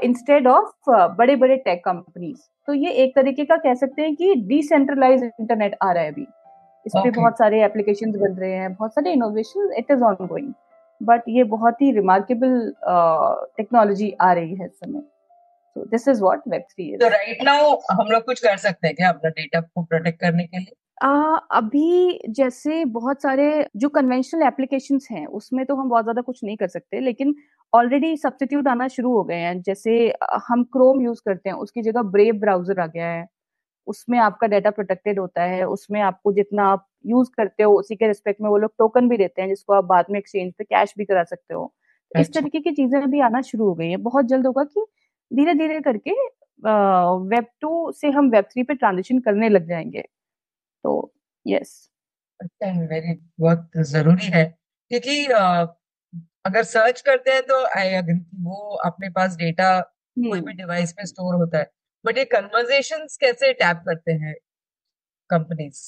इंस्टेड 0.05 0.47
ऑफ़ 0.47 0.91
बड़े 0.91 1.37
बड़े 1.37 1.57
टेक 1.57 1.85
कंपनीज़ 1.85 2.41
तो 2.67 2.75
ये 2.75 2.91
एक 2.93 3.14
तरीके 3.17 3.45
का 3.45 3.57
कह 3.57 3.75
सकते 3.75 4.02
हैं 4.02 4.14
कि 4.17 4.35
डिसेंट्रलाइज 4.35 5.23
इंटरनेट 5.23 5.76
आ 5.83 5.93
रहा 5.93 6.02
है 6.02 6.12
अभी. 6.12 6.26
इस 6.87 6.93
पे 6.97 7.11
बहुत 7.11 7.38
सारे 7.38 7.64
एप्लीकेशन 7.64 8.12
बन 8.12 8.35
रहे 8.35 8.52
हैं 8.52 8.75
बहुत 8.75 8.95
सारे 8.95 9.12
innovation 9.12 9.73
it 9.79 9.91
is 9.91 10.02
on 10.02 10.26
going 10.26 10.52
but 11.02 11.23
ये 11.29 11.45
बहुत 11.45 11.83
ही 11.83 11.93
रिमार्केबल 11.93 12.73
टेक्नोलॉजी 13.57 14.11
uh, 14.11 14.17
आ 14.21 14.33
रही 14.33 14.55
है 14.55 14.67
इस 14.67 14.79
समय. 14.81 15.02
So 15.76 15.85
this 15.85 16.07
is 16.07 16.21
what 16.21 16.47
web3 16.49 16.95
is. 16.95 17.00
So 17.02 17.09
right 17.09 17.43
now 17.45 17.79
हम 17.91 18.07
लोग 18.07 18.25
कुछ 18.25 18.41
कर 18.41 18.57
सकते 18.57 18.87
हैं 18.87 18.97
क्या 18.97 19.09
अपना 19.09 19.31
डेटा 19.31 19.61
को 19.61 19.83
प्रोटेक्ट 19.83 20.21
करने 20.21 20.45
के 20.45 20.59
लिए? 20.59 20.75
आ, 21.03 21.09
अभी 21.53 22.19
जैसे 22.31 22.85
बहुत 22.87 23.23
सारे 23.23 23.45
जो 23.77 23.89
कन्वेंशनल 23.91 24.43
एप्लीकेशन 24.43 24.99
हैं 25.11 25.25
उसमें 25.39 25.65
तो 25.67 25.75
हम 25.77 25.89
बहुत 25.89 26.05
ज़्यादा 26.05 26.21
कुछ 26.23 26.43
नहीं 26.45 26.57
कर 26.57 26.69
सकते 26.69 27.01
लेकिन 27.01 27.35
ऑलरेडी 27.73 28.17
सब्सटीट्यूट 28.17 28.69
आना 28.69 28.87
शुरू 28.89 29.13
हो 29.13 29.23
गए 29.25 29.37
हैं। 29.37 29.61
जैसे 29.63 29.93
हम 30.49 30.63
क्रोम 30.73 31.01
यूज़ 31.03 31.21
करते 31.27 31.49
हैं 31.49 31.57
उसकी 31.57 31.83
जगह 31.83 32.03
ब्रेव 32.13 32.35
ब्राउज़र 32.41 32.81
आ 32.81 32.87
गया 32.87 33.07
है 33.09 33.27
उसमें 33.87 34.19
आपका 34.21 34.47
डाटा 34.49 34.71
प्रोटेक्टेड 34.73 35.19
होता 35.21 35.43
है 35.45 35.65
उसमें 35.69 36.01
आपको 36.03 36.33
जितना 36.35 36.67
आप 36.69 36.87
यूज़ 37.07 37.31
करते 37.37 37.63
हो 37.63 37.73
उसी 37.79 37.97
के 37.97 38.09
रिस्पेक्ट 38.09 38.41
में 38.43 38.49
वो 38.51 38.59
लोग 38.59 38.73
टोकन 38.79 39.09
भी 39.09 39.17
देते 39.19 39.43
हैं 39.43 39.49
जिसको 39.49 39.75
आप 39.75 39.85
बाद 39.87 40.07
में 40.11 40.19
एक्सचेंज 40.19 40.53
पे 40.59 40.65
कैश 40.67 40.95
भी 40.99 41.07
करा 41.07 41.25
सकते 41.25 41.55
हो। 41.55 41.67
तो 42.13 42.21
इस 42.21 42.33
तरीके 42.35 42.61
की 42.61 42.73
चीज़ें 42.73 43.01
अभी 43.03 43.21
आना 43.23 43.41
शुरू 43.43 43.67
हो 43.67 43.75
गई 43.75 43.91
है। 43.91 43.99
बहुत 44.01 44.27
जल्द 44.27 44.47
होगा 44.47 44.65
कि 44.67 44.87
धीरे 45.31 45.55
धीरे 45.57 45.81
करके 45.83 46.13
वेब 47.29 47.47
टू 47.63 47.93
से 47.95 48.11
हम 48.11 48.31
वेब 48.31 48.45
थ्री 48.47 48.63
पे 48.65 48.75
ट्रांजेक्शन 48.77 49.19
करने 49.21 49.49
लग 49.51 49.69
जाएँगे। 49.69 50.05
तो 50.85 50.93
यस 51.47 51.89
वेरी 52.62 53.15
बहुत 53.41 53.71
ज़रूरी 53.89 54.27
है 54.29 54.45
क्योंकि 54.91 55.25
अगर 56.47 56.62
सर्च 56.65 57.01
करते 57.01 57.31
हैं 57.31 57.43
तो 57.43 57.65
आई 57.77 57.93
अग्री 57.95 58.19
वो 58.43 58.57
अपने 58.87 59.09
पास 59.11 59.37
डेटा 59.37 59.69
कोई 59.81 60.41
भी 60.41 60.53
डिवाइस 60.53 60.89
हम्म। 60.89 60.95
में 60.99 61.07
स्टोर 61.07 61.35
होता 61.35 61.59
है 61.59 61.71
बट 62.05 62.19
ये 62.19 62.25
कन्वर्जेशन 62.27 63.07
कैसे 63.21 63.53
टैप 63.55 63.83
करते 63.87 64.12
हैं 64.15 64.35
कंपनीज़ 65.31 65.83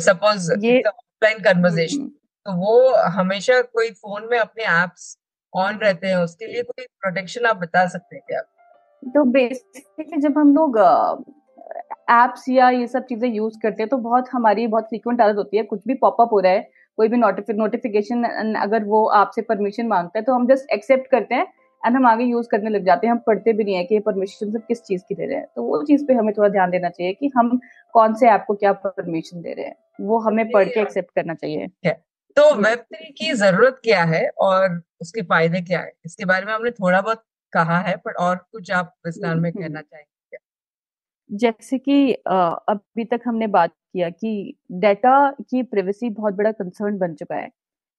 सपोज़ 0.00 0.50
ऑफलाइन 0.52 1.42
कन्वर्जेशन 1.42 2.06
तो 2.46 2.52
वो 2.54 2.94
हमेशा 3.12 3.60
कोई 3.74 3.90
फ़ोन 3.92 4.28
में 4.30 4.38
अपने 4.38 4.64
एप्स 4.64 5.16
ऑन 5.52 5.78
रहते 5.78 6.06
हैं 6.06 6.16
उसके 6.18 6.46
लिए 6.46 6.62
कोई 6.62 6.86
प्रोटेक्शन 7.00 7.46
आप 7.46 7.56
बता 7.56 7.86
सकते 7.88 8.16
हैं 8.16 8.24
क्या? 8.26 8.40
तो 9.02 9.24
बेसिकली 9.32 10.20
जब 10.20 10.38
हम 10.38 10.54
लोग 10.54 10.78
एप्स 12.08 12.48
या 12.48 12.68
ये 12.70 12.86
सब 12.86 13.04
चीज़ें 13.06 13.28
यूज़ 13.30 13.58
करते 13.62 13.82
हैं 13.82 13.88
तो 13.90 13.96
बहुत 13.98 14.28
हमारी 14.32 14.66
बहुत 14.68 14.84
फ्रीक्वेंट 14.84 15.20
आदत 15.20 15.36
होती 15.36 15.56
है। 15.56 15.62
कुछ 15.64 15.80
भी 15.88 15.94
पॉपअप 15.96 16.32
हो 16.32 16.40
रहा 16.40 16.52
है 16.52 16.68
कोई 16.98 17.08
भी 17.08 17.16
नोटिफिकेशन 17.16 18.24
अगर 18.56 18.84
वो 18.84 19.04
आपसे 19.14 19.42
परमिशन 19.42 19.86
माँगता 19.88 20.18
है 20.18 20.24
तो 20.24 20.32
हम 20.34 20.46
जस्ट 20.48 20.72
एक्सेप्ट 20.72 21.10
करते 21.10 21.34
हैं 21.34 21.46
एंड 21.82 21.96
हम 21.96 22.06
आगे 22.06 22.24
यूज़ 22.24 22.46
करने 22.50 22.70
लग 22.70 22.84
जाते 22.86 23.06
हैं। 23.06 23.12
हम 23.12 23.18
पढ़ते 23.26 23.52
भी 23.52 23.64
नहीं 23.64 23.74
है 23.74 23.84
कि 23.84 23.94
ये 23.94 24.00
परमिशन 24.00 24.52
सब 24.52 24.66
किस 24.68 24.82
चीज़ 24.82 25.02
की 25.08 25.14
दे 25.14 25.26
रहे 25.26 25.36
हैं। 25.36 25.46
तो 25.56 25.62
वो 25.62 25.82
चीज़ 25.82 26.04
पे 26.06 26.14
हमें 26.14 26.32
थोड़ा 26.34 26.48
ध्यान 26.48 26.70
देना 26.70 26.88
चाहिए 26.90 27.12
कि 27.12 27.30
हम 27.36 27.58
कौन 27.94 28.14
से 28.14 28.28
ऐप 28.30 28.44
को 28.46 28.54
क्या 28.54 28.72
परमिशन 28.74 29.42
दे 29.42 29.52
रहे 29.52 29.66
हैं। 29.66 29.76
वो 30.00 30.18
हमें 30.20 30.50
पढ़ 30.50 30.68
के 30.68 30.80
एक्सेप्ट 30.80 31.10
करना 31.14 31.34
चाहिए। 31.34 31.66
तो 32.36 32.54
वेब 32.56 32.78
थ्री 32.80 33.12
की 33.18 33.32
ज़रूरत 33.34 33.80
क्या 33.84 34.02
है 34.04 34.28
और 34.40 34.80
उसके 35.00 35.22
फ़ायदे 35.24 35.60
क्या 35.62 35.80
है? 35.80 35.92
इसके 36.06 36.24
बारे 36.24 36.46
में 36.46 36.52
हमने 36.52 36.70
थोड़ा 36.72 37.00
बहुत 37.00 37.24
कहा 37.52 37.78
है 37.80 37.96
पर 37.96 38.12
और 38.20 38.36
कुछ 38.52 38.70
आप 38.72 38.94
विस्तार 39.06 39.36
में 39.36 39.52
कहना 39.52 39.80
चाहेंगे? 39.80 40.13
जैसे 41.30 41.78
कि 41.78 42.12
अभी 42.12 43.04
तक 43.04 43.20
हमने 43.26 43.46
बात 43.48 43.70
किया 43.70 44.08
कि 44.10 44.54
डेटा 44.74 45.30
की 45.40 45.62
प्राइवेसी 45.64 46.10
बहुत 46.10 46.34
बड़ा 46.34 46.52
कंसर्न 46.52 46.98
बन 46.98 47.14
चुका 47.14 47.36
है 47.36 47.50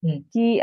कि 0.03 0.57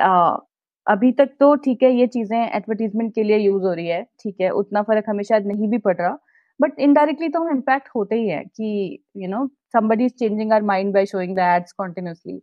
अभी 0.87 1.11
तक 1.13 1.35
तो 1.41 1.55
ठीक 1.57 1.83
है 1.83 1.93
ये 1.93 2.07
चीज़ें 2.09 2.39
एडवर्टीजमेंट 2.39 3.15
के 3.15 3.23
लिए 3.23 3.39
यूज़ 3.39 3.63
हो 3.63 3.73
रही 3.73 3.87
है 3.87 4.03
ठीक 4.21 4.41
है 4.41 4.51
उतना 4.53 4.83
फ़र्क 4.83 5.05
हमें 5.09 5.23
शायद 5.25 5.47
नहीं 5.47 5.69
भी 5.69 5.79
पड़ 5.79 5.97
रहा 5.97 6.19
बट 6.61 6.79
इनडायरेक्टली 6.81 7.29
तो 7.29 7.41
हम 7.41 7.51
इम्पैक्ट 7.51 7.89
होते 7.97 8.17
ही 8.17 8.29
है 8.29 8.43
कि 8.47 8.99
you 9.17 9.29
know 9.29 9.47
somebody 9.73 10.05
is 10.05 10.13
changing 10.13 10.53
our 10.53 10.63
mind 10.63 10.93
by 10.95 11.07
showing 11.07 11.37
the 11.37 11.41
ads 11.57 11.73
continuously 11.73 12.41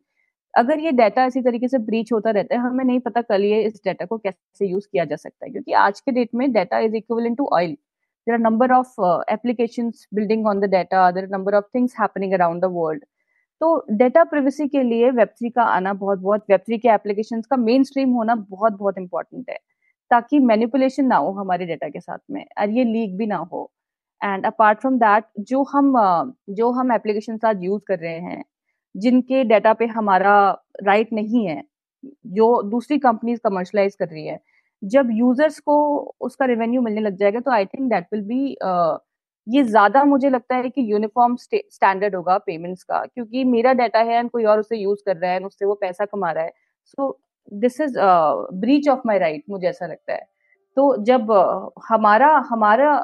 अगर 0.54 0.80
ये 0.80 0.92
डाटा 0.92 1.26
इसी 1.26 1.42
तरीके 1.42 1.68
से 1.68 1.78
ब्रीच 1.80 2.12
होता 2.14 2.32
रहता 2.32 2.56
है 2.56 2.62
हमें 2.62 2.84
नहीं 2.86 3.00
पता 3.00 3.22
कल 3.24 3.44
ये 3.44 3.62
इस 3.64 3.82
डाटा 3.86 4.06
को 4.06 4.18
कैसे 4.18 4.68
यूज़ 4.68 4.88
किया 4.92 5.06
जा 5.06 5.16
सकता 5.16 5.46
है 5.46 5.52
क्योंकि 5.52 5.74
आज 5.82 6.00
के 6.00 6.12
डेट 6.12 6.30
में 6.36 6.52
data 6.52 6.80
is 6.80 6.96
equal 6.96 7.34
to 7.36 7.50
oil 7.54 7.76
there 8.30 8.34
are 8.34 8.40
number 8.42 8.72
of 8.72 8.96
application 9.34 9.90
building 10.16 10.48
on 10.48 10.60
the 10.60 10.66
data 10.72 11.10
there 11.12 11.28
number 11.30 11.56
of 11.56 11.66
things 11.76 11.94
happening 12.00 12.34
around 12.34 12.62
the 12.62 12.66
world 12.74 13.04
तो 13.62 13.70
डेटा 13.92 14.24
प्रिवेसी 14.24 14.68
के 14.68 14.84
लिए 14.84 15.10
वेब 15.12 15.28
थ्री 15.30 15.50
का 15.50 15.64
आना 15.70 15.94
बहुत 15.94 16.20
बहुत 16.20 16.44
वेब 16.50 16.60
थ्री 16.60 16.78
के 16.78 16.90
एप्लीकेशन 16.90 17.42
का 17.50 17.58
मेन 17.58 17.84
स्ट्रीम 17.84 18.12
होना 18.14 18.36
बहुत 18.36 18.74
बहुत 18.74 18.98
इंपॉर्टेंट 18.98 19.50
है। 19.50 19.58
ताकि 20.12 20.40
मैनिपुलेशन 20.40 21.06
ना 21.06 21.16
हो 21.18 21.32
हमारे 21.32 21.66
डेटा 21.66 21.90
के 21.90 22.00
साथ 22.00 22.20
में 22.32 22.46
और 22.60 22.70
ये 22.70 22.84
लीक 22.84 23.18
भी 23.18 23.28
ना 23.28 23.38
हो। 23.54 23.72
एंड 24.22 24.46
अपार्ट 24.46 24.80
फ्रॉम 24.80 24.98
दैट 25.00 25.26
जो 25.50 25.64
हम 25.74 25.94
जो 26.50 26.72
हम 26.72 26.92
एप्लीकेशन 26.94 27.40
आज 27.46 27.64
यूज़ 27.64 27.82
कर 27.88 28.00
रहे 28.00 28.20
हैं, 28.20 28.44
जिनके 28.96 29.44
डेटा 29.44 29.74
पे 29.74 29.86
हमारा 29.88 30.36
राइट 30.84 31.08
right 31.08 31.14
नहीं 31.14 31.46
है, 31.48 31.64
जो 32.28 32.62
दूसरी 32.64 32.98
कंपनीज़ 33.00 33.40
कमर्शलाइज 33.44 33.96
कर 33.96 34.08
रही 34.08 34.26
है 34.28 34.40
जब 34.84 35.10
यूज़र्स 35.12 35.60
को 35.60 35.76
उसका 36.22 36.46
रेवेन्यू 36.46 36.82
मिलने 36.82 37.02
लग 37.02 37.16
जाएगा 37.18 37.40
तो 37.40 37.52
I 37.52 37.66
think 37.66 37.90
that 37.90 38.08
will 38.14 38.24
be 38.24 38.58
ये 39.48 39.64
ज़्यादा 39.64 40.04
मुझे 40.04 40.30
लगता 40.30 40.56
है 40.56 40.70
कि 40.70 40.82
यूनिफॉर्म 40.92 41.36
स्टैंडर्ड 41.36 42.16
होगा 42.16 42.38
पेमेंट्स 42.40 42.84
का 42.84 43.04
क्योंकि 43.06 43.44
मेरा 43.46 43.74
डाटा 43.74 44.00
है 44.00 44.18
एंड 44.20 44.30
कोई 44.32 44.44
और 44.46 44.60
उसे 44.60 44.78
यूज़ 44.78 45.00
कर 45.06 45.18
रहा 45.18 45.32
है 45.32 45.40
उससे 45.46 45.66
वो 45.66 45.74
पैसा 45.76 46.06
कमा 46.06 46.32
रहा 46.32 46.44
है। 46.44 46.52
So 46.86 47.20
this 47.52 47.80
is 47.82 47.96
breach 48.56 48.90
of 48.90 49.02
my 49.06 49.18
right 49.20 49.44
मुझे 49.50 49.68
ऐसा 49.68 49.86
लगता 49.86 50.14
है। 50.14 50.28
तो 50.78 50.96
जब 51.04 51.28
uh, 51.28 51.84
हमारा 51.88 52.28
हमारा 52.50 52.96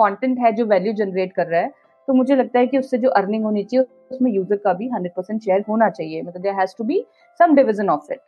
कंटेंट 0.00 0.36
uh, 0.38 0.44
है 0.44 0.52
जो 0.52 0.66
वैल्यू 0.66 0.92
जनरेट 0.94 1.32
कर 1.32 1.46
रहा 1.46 1.60
है 1.60 1.72
तो 2.08 2.12
मुझे 2.14 2.36
लगता 2.36 2.58
है 2.58 2.66
कि 2.66 2.78
उससे 2.78 2.98
जो 2.98 3.10
अर्निंग 3.12 3.44
होनी 3.44 3.64
चाहिए 3.64 3.86
उसमें 4.10 4.30
यूज़र 4.32 4.56
का 4.56 4.72
भी 4.74 4.88
हंड्रेड 4.88 5.12
परसेंट 5.16 5.42
शेयर 5.42 5.64
होना 5.68 5.88
चाहिए। 5.90 6.22
मतलब 6.22 6.42
there 6.42 6.54
has 6.54 6.74
to 6.78 6.84
be 6.84 7.04
some 7.40 7.54
division 7.54 7.88
of 7.90 8.12
it 8.12 8.20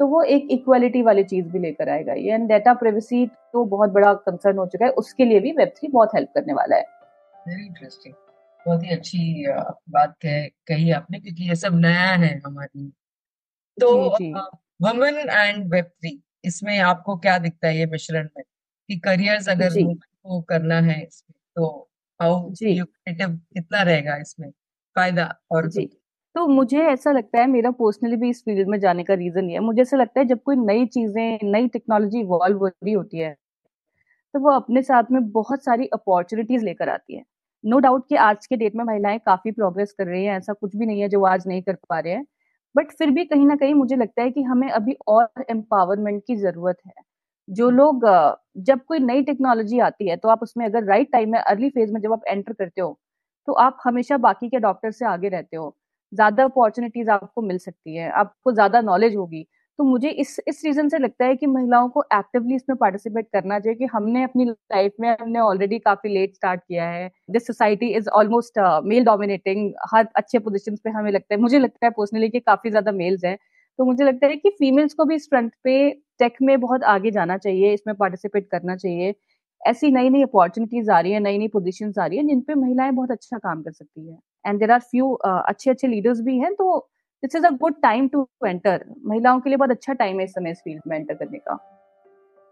तो 0.00 0.06
वो 0.06 0.22
एक 0.24 0.48
इक्वालिटी 0.50 1.02
वाली 1.02 1.24
चीज़ 1.24 1.46
भी 1.46 1.58
लेकर 1.58 1.88
आएगा। 1.88 2.12
ये 2.14 2.34
एंड 2.34 2.48
डेटा 2.48 2.74
प्राइवेसी 2.74 3.26
तो 3.26 3.64
बहुत 3.64 3.90
बड़ा 3.90 4.12
कंसर्न 4.14 4.58
हो 4.58 4.66
चुका 4.66 4.84
है। 4.84 4.90
उसके 4.92 5.24
लिए 5.24 5.40
भी 5.40 5.52
वेब 5.52 5.68
थ्री 5.68 5.88
बहुत 5.88 6.14
हेल्प 6.14 6.28
करने 6.34 6.52
वाला 6.52 6.76
है। 6.76 6.82
वेरी 7.48 7.66
इंटरेस्टिंग 7.66 8.14
बहुत 8.66 8.82
ही 8.84 8.90
अच्छी 8.90 9.46
बात 9.48 10.14
कह, 10.22 10.46
कही 10.68 10.90
आपने 10.90 11.20
क्योंकि 11.20 11.48
ये 11.48 11.54
सब 11.56 11.74
नया 11.76 12.10
है 12.14 12.36
हमारी। 12.46 12.92
तो 13.78 13.94
वुमेन 14.82 15.16
एंड 15.16 15.70
वेब 15.72 15.84
थ्री 15.84 16.20
इसमें 16.44 16.78
आपको 16.80 17.16
क्या 17.16 17.38
दिखता 17.38 17.68
है 17.68 17.76
ये 17.78 17.86
मिश्रण 17.86 18.28
में? 18.36 18.44
कि 18.88 18.98
करियर्स 18.98 19.48
अगर 19.48 19.70
वुमेन 19.72 19.94
को 19.94 20.40
करना 20.42 20.80
है 20.80 21.00
इसमें 21.02 21.34
तो 21.56 21.66
हाउ 22.20 22.48
ल्यूक्रेटिव 22.62 23.28
कितना 23.28 23.82
रहेगा 23.82 24.16
इसमें? 24.16 24.50
फ़ायदा 24.96 25.34
और 25.52 25.68
जी। 25.68 25.88
तो 26.34 26.46
मुझे 26.48 26.78
ऐसा 26.82 27.12
लगता 27.12 27.38
है 27.40 27.46
मेरा 27.48 27.70
पर्सनली 27.72 28.16
भी 28.16 28.28
इस 28.30 28.42
फ़ील्ड 28.44 28.68
में 28.68 28.78
जाने 28.80 29.02
का 29.04 29.14
रीजन 29.14 29.48
ये 29.48 29.54
है। 29.54 29.60
मुझे 29.60 29.80
ऐसा 29.82 29.96
लगता 29.96 30.20
है 30.20 30.26
जब 30.26 30.42
कोई 30.42 30.56
नई 30.58 30.86
चीज़ें, 30.88 31.38
नई 31.44 31.68
टेक्नोलॉजी 31.68 32.20
इवॉल्व 32.20 32.58
हो 32.58 32.66
रही 32.66 32.92
होती 32.92 33.18
है 33.18 33.34
तो 34.34 34.40
वो 34.40 34.50
अपने 34.52 34.82
साथ 34.82 35.10
में 35.12 35.30
बहुत 35.32 35.64
सारी 35.64 35.86
अपॉर्चुनिटीज़ 35.94 36.64
लेकर 36.64 36.88
आती 36.88 37.16
है। 37.16 37.22
नो 37.64 37.76
no 37.76 37.82
डाउट 37.82 38.06
कि 38.08 38.16
आज 38.18 38.46
के 38.46 38.56
डेट 38.56 38.74
में 38.76 38.84
महिलाएँ 38.84 39.18
काफ़ी 39.20 39.50
प्रोग्रेस 39.52 39.92
कर 39.92 40.06
रही 40.06 40.24
हैं, 40.24 40.36
ऐसा 40.36 40.52
कुछ 40.54 40.76
भी 40.76 40.86
नहीं 40.86 41.00
है 41.00 41.08
जो 41.08 41.24
आज 41.26 41.44
नहीं 41.48 41.62
कर 41.62 41.74
पा 41.88 41.98
रहे 42.00 42.12
हैं। 42.14 42.24
बट 42.74 42.92
फिर 42.92 43.10
भी 43.10 43.24
कहीं 43.26 43.46
ना 43.46 43.56
कहीं 43.56 43.74
मुझे 43.74 43.96
लगता 43.96 44.22
है 44.22 44.30
कि 44.30 44.42
हमें 44.44 44.68
अभी 44.70 44.96
और 45.08 45.44
एम्पावरमेंट 45.50 46.22
की 46.26 46.36
ज़रूरत 46.38 46.78
है। 46.86 46.92
जो 47.48 47.70
लोग 47.72 48.06
जब 48.62 48.84
कोई 48.86 48.98
नई 49.00 49.22
टेक्नोलॉजी 49.24 49.78
आती 49.82 50.08
है 50.08 50.16
तो 50.18 50.28
आप 50.28 50.42
उसमें 50.42 50.64
अगर 50.66 50.84
राइट 50.84 51.12
टाइम 51.12 51.32
में 51.32 51.38
अर्ली 51.40 51.70
फ़ेज़ 51.70 51.92
में 51.92 52.00
जब 52.00 52.12
आप 52.12 52.22
एंटर 52.28 52.52
करते 52.54 52.80
हो 52.80 52.98
तो 53.48 53.52
आप 53.60 53.78
हमेशा 53.84 54.16
बाकी 54.20 54.48
के 54.50 54.58
डॉक्टर 54.60 54.90
से 54.92 55.06
आगे 55.06 55.28
रहते 55.30 55.56
हो। 55.56 55.74
ज़्यादा 56.12 56.44
अपॉर्चुनिटीज़ 56.44 57.10
आपको 57.10 57.42
मिल 57.42 57.58
सकती 57.60 57.96
है, 57.96 58.10
आपको 58.12 58.52
ज़्यादा 58.52 58.80
नॉलेज 58.82 59.16
होगी। 59.16 59.46
तो 59.78 59.84
मुझे 59.84 60.08
इस 60.12 60.36
इस 60.48 60.60
रीजन 60.64 60.88
से 60.88 60.98
लगता 60.98 61.24
है 61.26 61.36
कि 61.36 61.46
महिलाओं 61.46 61.88
को 61.88 62.02
एक्टिवली 62.14 62.54
इसमें 62.54 62.76
पार्टिसिपेट 62.78 63.28
करना 63.32 63.58
चाहिए 63.60 63.76
कि 63.76 63.84
हमने 63.86 64.22
अपनी 64.24 64.44
लाइफ 64.44 64.92
में, 65.00 65.08
हमने 65.12 65.38
ऑलरेडी 65.40 65.78
काफ़ी 65.80 66.10
लेट 66.10 66.34
स्टार्ट 66.34 66.60
किया 66.62 66.88
है। 66.88 67.10
This 67.30 67.46
society 67.46 67.88
is 67.94 68.08
almost 68.12 68.58
male 68.84 69.04
dominating 69.04 69.72
हर 69.92 70.08
अच्छे 70.16 70.38
पोजिशन 70.40 70.76
पे 70.84 70.90
हमें 70.90 71.10
लगता 71.12 71.34
है, 71.34 71.40
मुझे 71.40 71.58
लगता 71.58 71.86
है 71.86 71.90
पर्सनली 71.92 72.28
कि 72.30 72.40
काफ़ी 72.42 72.70
ज़्यादा 72.70 72.92
मेल्स 72.94 73.24
हैं। 73.24 73.36
तो 73.78 73.84
मुझे 73.84 74.04
लगता 74.04 74.26
है 74.26 74.36
कि 74.36 74.50
फीमेल्स 74.52 74.94
को 74.94 75.04
भी 75.04 75.14
इस 75.14 75.28
फ्रंट 75.30 75.52
पे 75.64 75.90
टेक 76.18 76.36
में 76.42 76.58
बहुत 76.60 76.82
आगे 76.86 77.10
जाना 77.10 77.36
चाहिए, 77.38 77.72
इसमें 77.74 77.94
पार्टिसिपेट 77.96 78.48
करना 78.50 78.76
चाहिए। 78.76 79.14
ऐसी 79.60 79.90
नई 79.92 80.08
नई 80.10 80.22
अपॉर्चुनिटीज़ 80.22 80.90
आ 80.90 81.00
रही 81.00 81.12
है 81.12 81.20
नई 81.20 81.38
नई 81.38 81.48
पोजिशन 81.50 81.92
आ 81.98 82.06
रही 82.06 82.18
है, 82.18 82.26
जिन 82.26 82.40
पे 82.42 82.54
महिलाएँ 82.56 82.92
बहुत 82.92 83.10
अच्छा 83.12 83.38
काम 83.40 83.62
कर 83.62 83.72
सकती 83.72 84.08
है। 84.08 84.18
एंड 84.44 84.58
देर 84.60 84.70
आर 84.70 84.80
फ्यू 84.80 85.12
अच्छे 85.24 85.70
अच्छे 85.70 85.88
लीडर्स 85.88 86.20
भी 86.20 86.38
हैं 86.38 86.54
तो 86.54 86.78
this 87.22 87.36
is 87.36 87.46
a 87.46 87.50
good 87.56 87.80
time 87.82 88.08
to 88.08 88.28
enter 88.46 88.84
महिलाओं 89.06 89.40
के 89.40 89.50
लिए 89.50 89.56
बहुत 89.56 89.70
अच्छा 89.70 89.92
टाइम 89.94 90.18
है 90.18 90.24
इस 90.24 90.34
समय 90.34 90.50
इस 90.50 90.58
फ़ील्ड 90.58 90.82
में 90.86 90.96
एंटर 90.98 91.14
करने 91.14 91.38
का। 91.38 91.58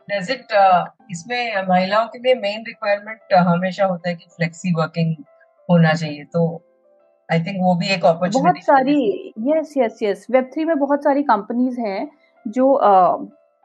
डज 0.08 0.30
इट 0.30 0.52
uh, 0.52 0.86
इसमें 1.10 1.68
महिलाओं 1.68 2.06
के 2.06 2.18
लिए 2.18 2.34
मेन 2.34 2.64
रिक्वायरमेंट 2.66 3.20
uh, 3.34 3.42
हमेशा 3.46 3.86
होता 3.86 4.08
है 4.08 4.14
कि 4.14 4.26
फ्लेक्सी 4.36 4.72
वर्किंग 4.74 5.14
होना 5.68 5.92
चाहिए 5.94 6.24
तो 6.24 6.42
आई 7.28 7.40
थिंक 7.40 7.56
वो 7.60 7.74
भी 7.74 7.88
एक 7.88 8.04
अपॉर्चुनिटी 8.04 8.42
बहुत 8.42 8.64
सारी 8.64 9.32
yes 9.50 9.74
yes 9.78 9.98
yes 10.02 10.26
web 10.30 10.50
three 10.54 10.64
में 10.64 10.78
बहुत 10.78 11.04
सारी 11.04 11.22
कंपनीज़ 11.22 11.80
हैं 11.80 12.10
जो 12.46 12.74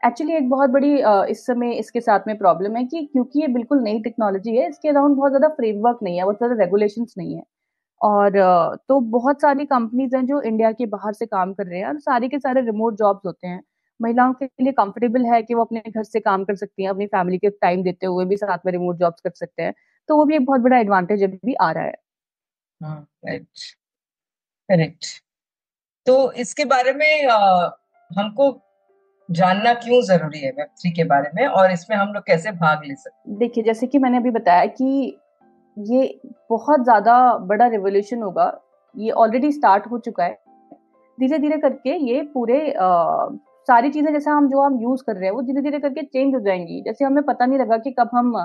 एक्चुअली 0.04 0.34
uh, 0.34 0.38
एक 0.38 0.50
बहुत 0.50 0.70
बड़ी 0.70 1.02
uh, 1.04 1.26
इस 1.26 1.46
समय 1.46 1.74
इसके 1.74 2.02
साथ 2.02 2.28
में 2.28 2.38
प्रॉब्लम 2.38 2.76
है 2.76 2.84
कि 2.86 3.04
क्योंकि 3.06 3.42
ये 3.42 3.48
बिल्कुल 3.54 3.84
नई 3.84 4.00
टेक्नोलॉजी 4.00 4.56
है 4.58 4.68
इसके 4.70 4.90
अराउंड 4.90 5.16
बहुत 5.16 5.32
ज़्यादा 5.32 5.48
फ्रेमवर्क 5.56 6.00
नहीं 6.04 6.18
है 6.18 6.24
बहुत 6.24 6.38
ज़्यादा 6.38 6.64
रेगुलेशंस 6.64 7.14
नहीं 7.18 7.36
है। 7.36 7.44
और 8.06 8.32
तो 8.90 9.00
बहुत 9.12 9.42
सारी 9.42 9.66
कंपनीज़ 9.66 10.16
हैं 10.16 10.26
जो 10.26 10.42
इंडिया 10.42 10.72
के 10.72 10.86
बाहर 10.88 11.14
से 11.14 11.26
काम 11.26 11.54
कर 11.54 11.66
रहे 11.68 11.80
हैं 11.80 11.88
और 11.88 12.00
सारे 12.00 12.28
के 12.30 12.40
सारे 12.40 12.62
रिमोट 12.62 12.98
जॉब्स 12.98 13.26
होते 13.26 13.48
हैं। 13.48 13.62
महिलाओं 14.00 14.34
के 14.34 14.46
लिए 14.46 14.72
कंफर्टेबल 14.74 15.26
है 15.26 15.42
कि 15.44 15.54
वो 15.54 15.64
अपने 15.64 15.82
घर 15.88 16.04
से 16.04 16.20
काम 16.20 16.44
कर 16.44 16.56
सकती 16.56 16.84
हैं 16.84 16.90
अपनी 16.90 17.06
फैमिली 17.08 17.38
के 17.38 17.50
टाइम 17.52 17.84
देते 17.84 18.06
हुए 18.06 18.26
भी 18.26 18.38
साथ 18.38 18.66
में 18.66 18.72
रिमोट 18.72 18.98
जॉब्स 18.98 19.22
कर 19.22 19.32
सकते 19.36 19.64
हैं। 19.64 19.74
तो 20.10 20.18
वो 20.18 20.26
भी 20.26 20.36
एक 20.36 20.46
बहुत 20.46 20.62
बड़ा 20.62 20.78
एडवांटेज 20.78 21.24
अभी 21.24 21.40
भी 21.46 21.54
आ 21.54 21.72
रहा 21.72 21.84
है। 21.84 21.94
हाँ, 22.82 23.08
करेक्ट 24.70 25.22
तो 26.08 26.32
इसके 26.34 26.66
बारे 26.66 26.94
में 26.94 27.28
आ, 27.28 27.70
हमको 28.12 28.62
जानना 29.30 29.74
क्यों 29.74 30.02
ज़रूरी 30.02 30.40
है 30.40 30.52
वेब 30.52 30.68
थ्री 30.82 30.92
के 30.92 31.04
बारे 31.04 31.30
में 31.36 31.46
और 31.48 31.72
इसमें 31.72 31.96
हम 31.98 32.14
लोग 32.14 32.24
कैसे 32.24 32.52
भाग 32.54 32.84
ले 32.86 32.96
सकते 32.96 33.38
देखिए 33.38 33.64
जैसे 33.64 33.88
कि 33.88 34.00
मैंने 34.00 34.18
अभी 34.18 34.32
बताया 34.32 34.66
कि 34.66 35.18
ये 35.78 36.20
बहुत 36.50 36.84
ज़्यादा 36.84 37.16
बड़ा 37.48 37.68
रिवोल्यूशन 37.68 38.22
होगा। 38.22 38.52
ये 38.96 39.12
ऑलरेडी 39.14 39.52
स्टार्ट 39.52 39.88
हो 39.92 39.98
चुका 40.00 40.24
है। 40.24 40.38
धीरे 41.18 41.38
धीरे 41.40 41.58
करके 41.58 41.96
ये 42.06 42.22
पूरे 42.34 42.60
आ, 42.72 43.28
सारी 43.68 43.90
चीज़ें 43.90 44.12
जैसे 44.14 44.30
हम 44.30 44.48
जो 44.50 44.62
हम 44.62 44.80
यूज़ 44.82 45.04
कर 45.04 45.16
रहे 45.16 45.26
हैं 45.26 45.32
वो 45.32 45.42
धीरे 45.42 45.62
धीरे 45.62 45.80
करके 45.80 46.02
चेंज 46.04 46.34
हो 46.36 46.40
जाएँगी। 46.40 46.82
जैसे 46.82 47.06
हमें 47.06 47.24
पता 47.24 47.46
नहीं 47.46 47.60
लगा 47.60 47.78
कि 47.78 47.92
कब 48.00 48.10
हम 48.14 48.36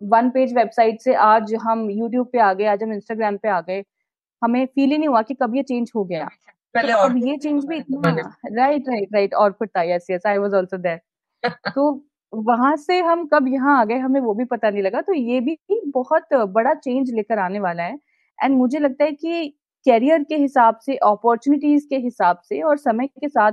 वन 0.00 0.30
पेज 0.30 0.54
वेबसाइट 0.56 1.00
से 1.00 1.14
आज 1.24 1.54
हम 1.62 1.88
यूट्यूब 1.90 2.28
पे 2.32 2.38
आ 2.38 2.52
गए 2.52 2.64
आज 2.66 2.82
हम 2.82 2.92
इंस्टाग्राम 2.92 3.36
पे 3.36 3.48
आ 3.48 3.60
गए। 3.60 3.82
हमें 4.42 4.64
फील 4.66 4.90
ही 4.90 4.98
नहीं 4.98 5.08
हुआ 5.08 5.22
कि 5.22 5.34
कब 5.34 5.54
ये 5.56 5.62
चेंज 5.62 5.92
हो 5.96 6.04
गया। 6.04 6.28
तो 6.74 6.96
अब 6.98 7.16
ये 7.18 7.36
चेंज 7.36 7.64
भी 7.66 7.76
इतना 7.76 8.10
राइट 8.52 8.88
राइट 8.88 9.14
राइट 9.14 9.34
और 9.34 9.52
था। 9.62 9.82
Yes 9.84 10.06
yes 10.10 10.26
I 10.26 10.38
was 10.38 10.54
also 10.54 10.76
there 10.78 11.00
तो 11.70 11.92
वहाँ 12.36 12.74
से 12.78 13.00
हम 13.02 13.26
कब 13.28 13.48
यहाँ 13.48 13.80
आ 13.80 13.84
गए, 13.84 13.98
हमें 13.98 14.20
वो 14.20 14.34
भी 14.34 14.44
पता 14.46 14.70
नहीं 14.70 14.82
लगा। 14.82 15.00
तो 15.02 15.12
ये 15.14 15.40
भी 15.40 15.58
बहुत 15.88 16.34
बड़ा 16.34 16.74
चेंज 16.76 17.10
लेकर 17.14 17.38
आने 17.40 17.60
वाला 17.60 17.82
है। 17.82 17.98
एंड 18.38 18.56
मुझे 18.56 18.78
लगता 18.78 19.04
है 19.04 19.12
कि 19.12 19.48
कैरियर 19.86 20.22
के 20.24 20.36
हिसाब 20.36 20.78
से 20.78 20.96
अपॉर्चुनिटीज़ 20.98 21.86
के 21.88 21.96
हिसाब 21.98 22.40
से 22.44 22.60
और 22.62 22.76
समय 22.78 23.06
के 23.08 23.28
साथ 23.28 23.52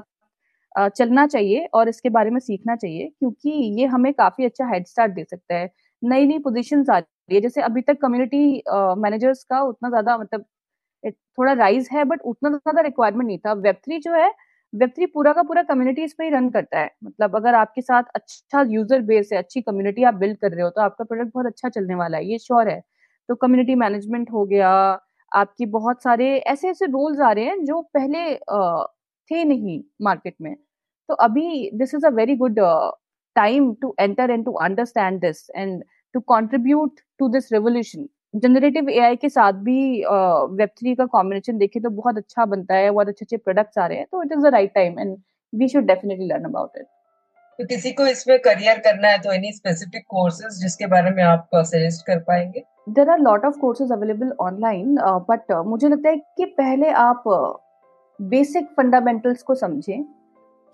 चलना 0.90 1.26
चाहिए 1.28 1.66
और 1.74 1.90
इसके 1.90 2.10
बारे 2.12 2.30
में 2.30 2.40
सीखना 2.40 2.76
चाहिए, 2.76 3.08
क्योंकि 3.10 3.50
ये 3.80 3.86
हमें 3.88 4.14
काफ़ी 4.14 4.46
अच्छा 4.46 4.68
हेड 4.68 4.86
स्टार्ट 4.88 5.12
दे 5.14 5.24
सकता 5.24 5.56
है। 5.56 5.70
नई 6.04 6.26
नई 6.26 6.40
पोजिशन 6.40 6.86
आ 6.90 6.98
रही 6.98 7.36
है, 7.36 7.42
जैसे 7.42 7.62
अभी 7.62 7.82
तक 7.82 7.98
कम्युनिटी 8.02 8.64
मैनेजर्स 9.00 9.44
का 9.46 9.62
उतना 9.64 9.90
ज़्यादा 9.90 10.18
मतलब 10.18 10.46
थोड़ा 11.04 11.54
राइज 11.56 11.90
है 11.92 12.04
बट 12.06 12.22
उतना 12.24 12.50
ज़्यादा 12.52 12.82
रिक्वायरमेंट 12.82 13.28
नहीं 13.28 13.38
था। 13.40 13.54
वेब 13.56 13.76
थ्री 13.78 14.00
जो 14.00 14.14
है 14.14 14.32
वेब 14.74 14.94
पूरा 15.14 15.32
का 15.34 15.42
पूरा 15.44 15.62
कम्युनिटीज 15.64 16.14
पे 16.18 16.24
ही 16.24 16.30
रन 16.30 16.50
करता 16.50 16.80
है। 16.80 16.90
मतलब 17.04 17.36
अगर 17.36 17.56
आपके 17.56 17.82
साथ 17.82 18.04
अच्छा 18.16 18.62
यूज़र 18.70 19.02
बेस 19.04 19.30
है, 19.34 19.40
अच्छी 19.40 19.62
कम्युनिटी 19.62 20.04
आप 20.04 20.14
बिल्ड 20.16 20.38
कर 20.40 20.52
रहे 20.52 20.64
हो 20.64 20.70
तो 20.70 20.82
आपका 20.82 21.04
प्रोडक्ट 21.06 21.32
बहुत 21.34 21.46
अच्छा 21.48 21.70
चलने 21.70 21.96
वाला 21.96 22.18
है, 22.18 22.26
ये 22.26 22.38
श्योर 22.40 22.70
है। 22.70 22.82
तो 23.30 23.36
कम्युनिटी 23.38 23.76
मैनेजमेंट 23.78 24.32
हो 24.32 24.46
गया, 24.46 24.70
आपकी 25.32 25.66
बहुत 25.68 26.04
सारे 26.04 26.38
ऐसे 26.40 26.70
ऐसे 26.70 26.86
रोल्स 26.88 27.20
आ 27.22 27.32
रहे 27.32 27.46
हैं 27.46 27.64
जो 27.66 27.82
पहले 27.94 28.34
थे 29.32 29.44
नहीं 29.46 29.82
मार्केट 30.02 30.36
में। 30.42 30.56
तो 31.10 31.14
अभी 31.16 31.70
this 31.74 31.94
is 31.96 32.06
a 32.06 32.10
very 32.12 32.36
good 32.38 32.60
time 33.36 33.74
to 33.82 33.94
enter 34.00 34.32
and 34.32 34.46
to 34.46 34.52
understand 34.64 35.20
this 35.22 35.50
and 35.56 35.84
to 36.16 36.20
contribute 36.28 37.00
to 37.20 37.28
this 37.30 37.52
revolution 37.54 38.08
generative 38.34 38.90
AI 38.90 39.16
के 39.16 39.30
साथ 39.30 39.54
भी 39.54 40.04
वेब 40.56 40.70
थ्री 40.80 40.96
का 40.96 41.06
कॉम्बिनेशन 41.06 41.58
देखे 41.58 41.80
तो 41.80 41.90
बहुत 41.90 42.18
अच्छा 42.18 42.46
बनता 42.46 42.76
है 42.76 42.92
बहुत 42.92 43.08
अच्छे 43.08 43.26
अच्छे 43.26 43.38
प्रोडक्ट्स 43.38 43.78
आ 43.78 43.86
रहे 43.86 43.98
हैं 43.98 44.08
तो 44.12 44.24
it 44.24 44.32
is 44.32 44.40
the 44.40 44.46
right 44.46 44.74
time 44.76 45.00
and 45.00 45.18
we 45.54 45.68
should 45.68 45.86
definitely 45.86 46.28
learn 46.28 46.44
about 46.44 46.78
it 46.78 46.86
तो 47.60 47.66
किसी 47.66 47.92
को 47.92 48.06
इसमें 48.08 48.38
करियर 48.40 48.78
करना 48.80 49.08
है 49.08 49.18
तो 49.18 49.32
एनी 49.32 49.52
स्पेसिफिक 49.52 50.04
कोर्सेज 50.08 50.62
जिसके 50.62 50.88
बारे 50.88 51.12
में 51.12 51.24
आप 51.24 51.50
सजेस्ट 51.56 52.06
कर 52.06 52.20
पाएँगे? 52.20 52.64
There 52.90 53.10
are 53.10 53.20
lot 53.20 53.46
of 53.46 53.58
courses 53.58 53.92
available 53.92 54.32
online 54.40 54.98
but 55.30 55.52
मुझे 55.68 55.90
लगता 55.90 56.10
है 56.10 56.18
कि 56.38 56.46
पहले 56.46 56.90
आप 56.90 57.24
बेसिक 58.20 58.64
uh, 58.64 58.76
फंडामेंटल्स 58.78 59.44
को 59.44 59.56
समझें 59.56 60.04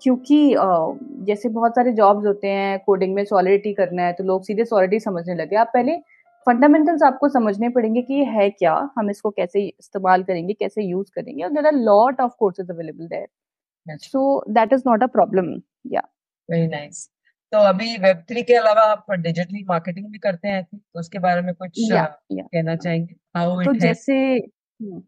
क्योंकि 0.02 0.54
uh, 0.54 0.98
जैसे 1.26 1.48
बहुत 1.48 1.74
सारे 1.74 1.92
जॉब्स 1.92 2.26
होते 2.26 2.48
हैं 2.48 2.78
कोडिंग 2.86 3.14
में 3.14 3.24
सॉलिडिटी 3.24 3.72
करना 3.74 4.02
है 4.02 4.12
तो 4.12 4.24
लोग 4.24 4.44
सीधे 4.44 4.64
सॉलिडिटी 4.64 5.00
समझने 5.00 5.34
लगे। 5.34 5.56
आप 5.56 5.70
पहले 5.74 5.98
फंडामेंटल्स 6.46 7.02
आपको 7.02 7.28
समझने 7.28 7.68
पड़ेंगे 7.68 8.02
कि 8.02 8.14
ये 8.14 8.24
है 8.24 8.50
क्या 8.50 8.90
हम 8.98 9.10
इसको 9.10 9.30
कैसे 9.30 9.66
इस्तेमाल 9.66 10.22
करेंगे 10.22 10.54
कैसे 10.54 10.82
यूज़ 10.82 11.10
करेंगे 11.14 11.44
और 11.44 11.50
there 11.50 11.66
are 11.66 11.72
lot 11.72 12.20
of 12.20 12.32
courses 12.38 12.70
available 12.70 13.06
there 13.06 13.98
so 13.98 14.44
that 14.50 14.72
is 14.72 14.82
not 14.86 15.02
a 15.02 15.06
problem 15.06 15.54
या 15.86 16.02
वेरी 16.50 16.66
नाइस 16.66 17.08
तो 17.52 17.58
अभी 17.58 17.96
वेब 17.96 18.16
थ्री 18.16 18.42
के 18.42 18.54
अलावा 18.54 18.82
आप 18.82 19.10
डिजिटल 19.10 19.64
मार्केटिंग 19.68 20.06
भी 20.06 20.18
करते 20.18 20.48
हैं 20.48 20.64
तो 20.64 21.00
उसके 21.00 21.18
बारे 21.18 21.40
में 21.40 21.54
कुछ 21.54 21.80
yeah, 21.92 22.06
yeah. 22.32 22.46
कहना 22.54 22.76
चाहेंगे? 22.76 23.14
हाउ 23.36 23.62
तो 23.64 23.72
जैसे 23.72 24.14
हम्म, 24.34 25.02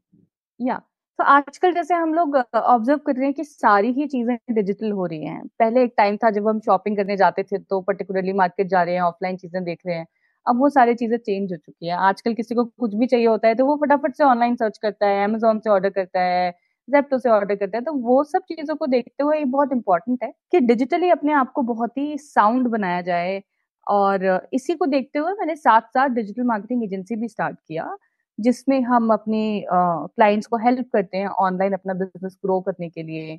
या 0.61 0.81
तो 1.19 1.25
आजकल 1.25 1.73
जैसे 1.73 1.95
हम 1.95 2.14
लोग 2.14 2.37
ऑब्ज़र्व 2.55 2.99
कर 2.99 3.16
रहे 3.16 3.25
हैं 3.25 3.35
कि 3.35 3.45
सारी 3.45 3.93
ही 3.93 4.07
चीज़ें 4.07 4.37
डिजिटल 4.53 4.90
हो 4.90 5.07
रही 5.07 5.25
हैं। 5.25 5.47
पहले 5.59 5.83
एक 5.85 5.95
टाइम 5.97 6.16
था 6.16 6.31
जब 6.31 6.49
हम 6.49 6.61
शॉपिंग 6.61 6.97
करने 6.97 7.16
जाते 7.16 7.43
थे 7.43 7.59
तो 7.59 7.81
पर्टिकुलरली 7.81 8.33
मार्केट 8.33 8.66
जा 8.66 8.83
रहे 8.83 8.95
हैं 8.95 9.03
ऑफलाइन 9.03 9.37
चीज़ें 9.37 9.62
देख 9.64 9.79
रहे 9.87 9.97
हैं। 9.97 10.07
अब 10.46 10.59
वो 10.61 10.68
सारी 10.70 10.94
चीज़ें 10.96 11.16
चेंज 11.18 11.53
हो 11.53 11.57
चुकी 11.57 11.87
है। 11.87 11.96
आजकल 11.98 12.35
किसी 12.35 12.55
को 12.55 12.64
कुछ 12.64 12.94
भी 12.94 13.07
चाहिए 13.07 13.26
होता 13.26 13.48
है 13.48 13.55
तो 13.55 13.66
वो 13.66 13.76
फटाफट 13.79 14.14
से 14.16 14.24
ऑनलाइन 14.24 14.57
सर्च 14.57 14.79
करता 14.79 15.07
है 15.09 15.24
अमेजोन 15.24 15.59
से 15.61 15.70
ऑर्डर 15.70 15.90
करता 15.90 16.20
है 16.22 16.50
जेप्टो 16.88 17.18
से 17.18 17.29
ऑर्डर 17.31 17.55
करता 17.57 17.79
है 17.79 17.85
तो 17.85 17.92
वो 18.03 18.22
सब 18.26 18.42
चीज़ों 18.48 18.76
को 18.76 18.87
देखते 18.88 19.22
हुए 19.22 19.38
ये 19.38 19.44
बहुत 19.46 19.72
इंपॉर्टेंट 19.72 20.22
है 20.24 20.33
कि 20.53 20.61
डिजिटली 20.62 21.11
अपने 21.11 21.33
आप 21.35 21.53
को 21.55 21.62
बहुत 21.64 21.98
ही 21.98 22.16
साउंड 22.20 22.68
बनाया 22.68 23.00
जाए 23.03 23.40
और 23.87 24.24
इसी 24.55 24.74
को 24.74 24.87
देखते 24.88 25.18
हुए 25.18 25.33
मैंने 25.35 25.57
साथ 25.57 25.83
साथ 25.94 26.09
डिजिटल 26.11 26.42
मार्केटिंग 26.44 26.85
एजेंसी 26.85 27.16
भी 27.16 27.29
स्टार्ट 27.29 27.57
किया, 27.59 27.96
जिसमें 28.38 28.81
हम 28.83 29.12
अपने 29.12 29.42
क्लाइंट्स 29.70 30.46
को 30.46 30.57
हेल्प 30.59 30.88
करते 30.92 31.16
हैं 31.16 31.29
ऑनलाइन 31.40 31.72
अपना 31.74 31.94
बिज़नेस 31.94 32.37
ग्रो 32.44 32.61
करने 32.62 32.88
के 32.90 33.03
लिए 33.03 33.38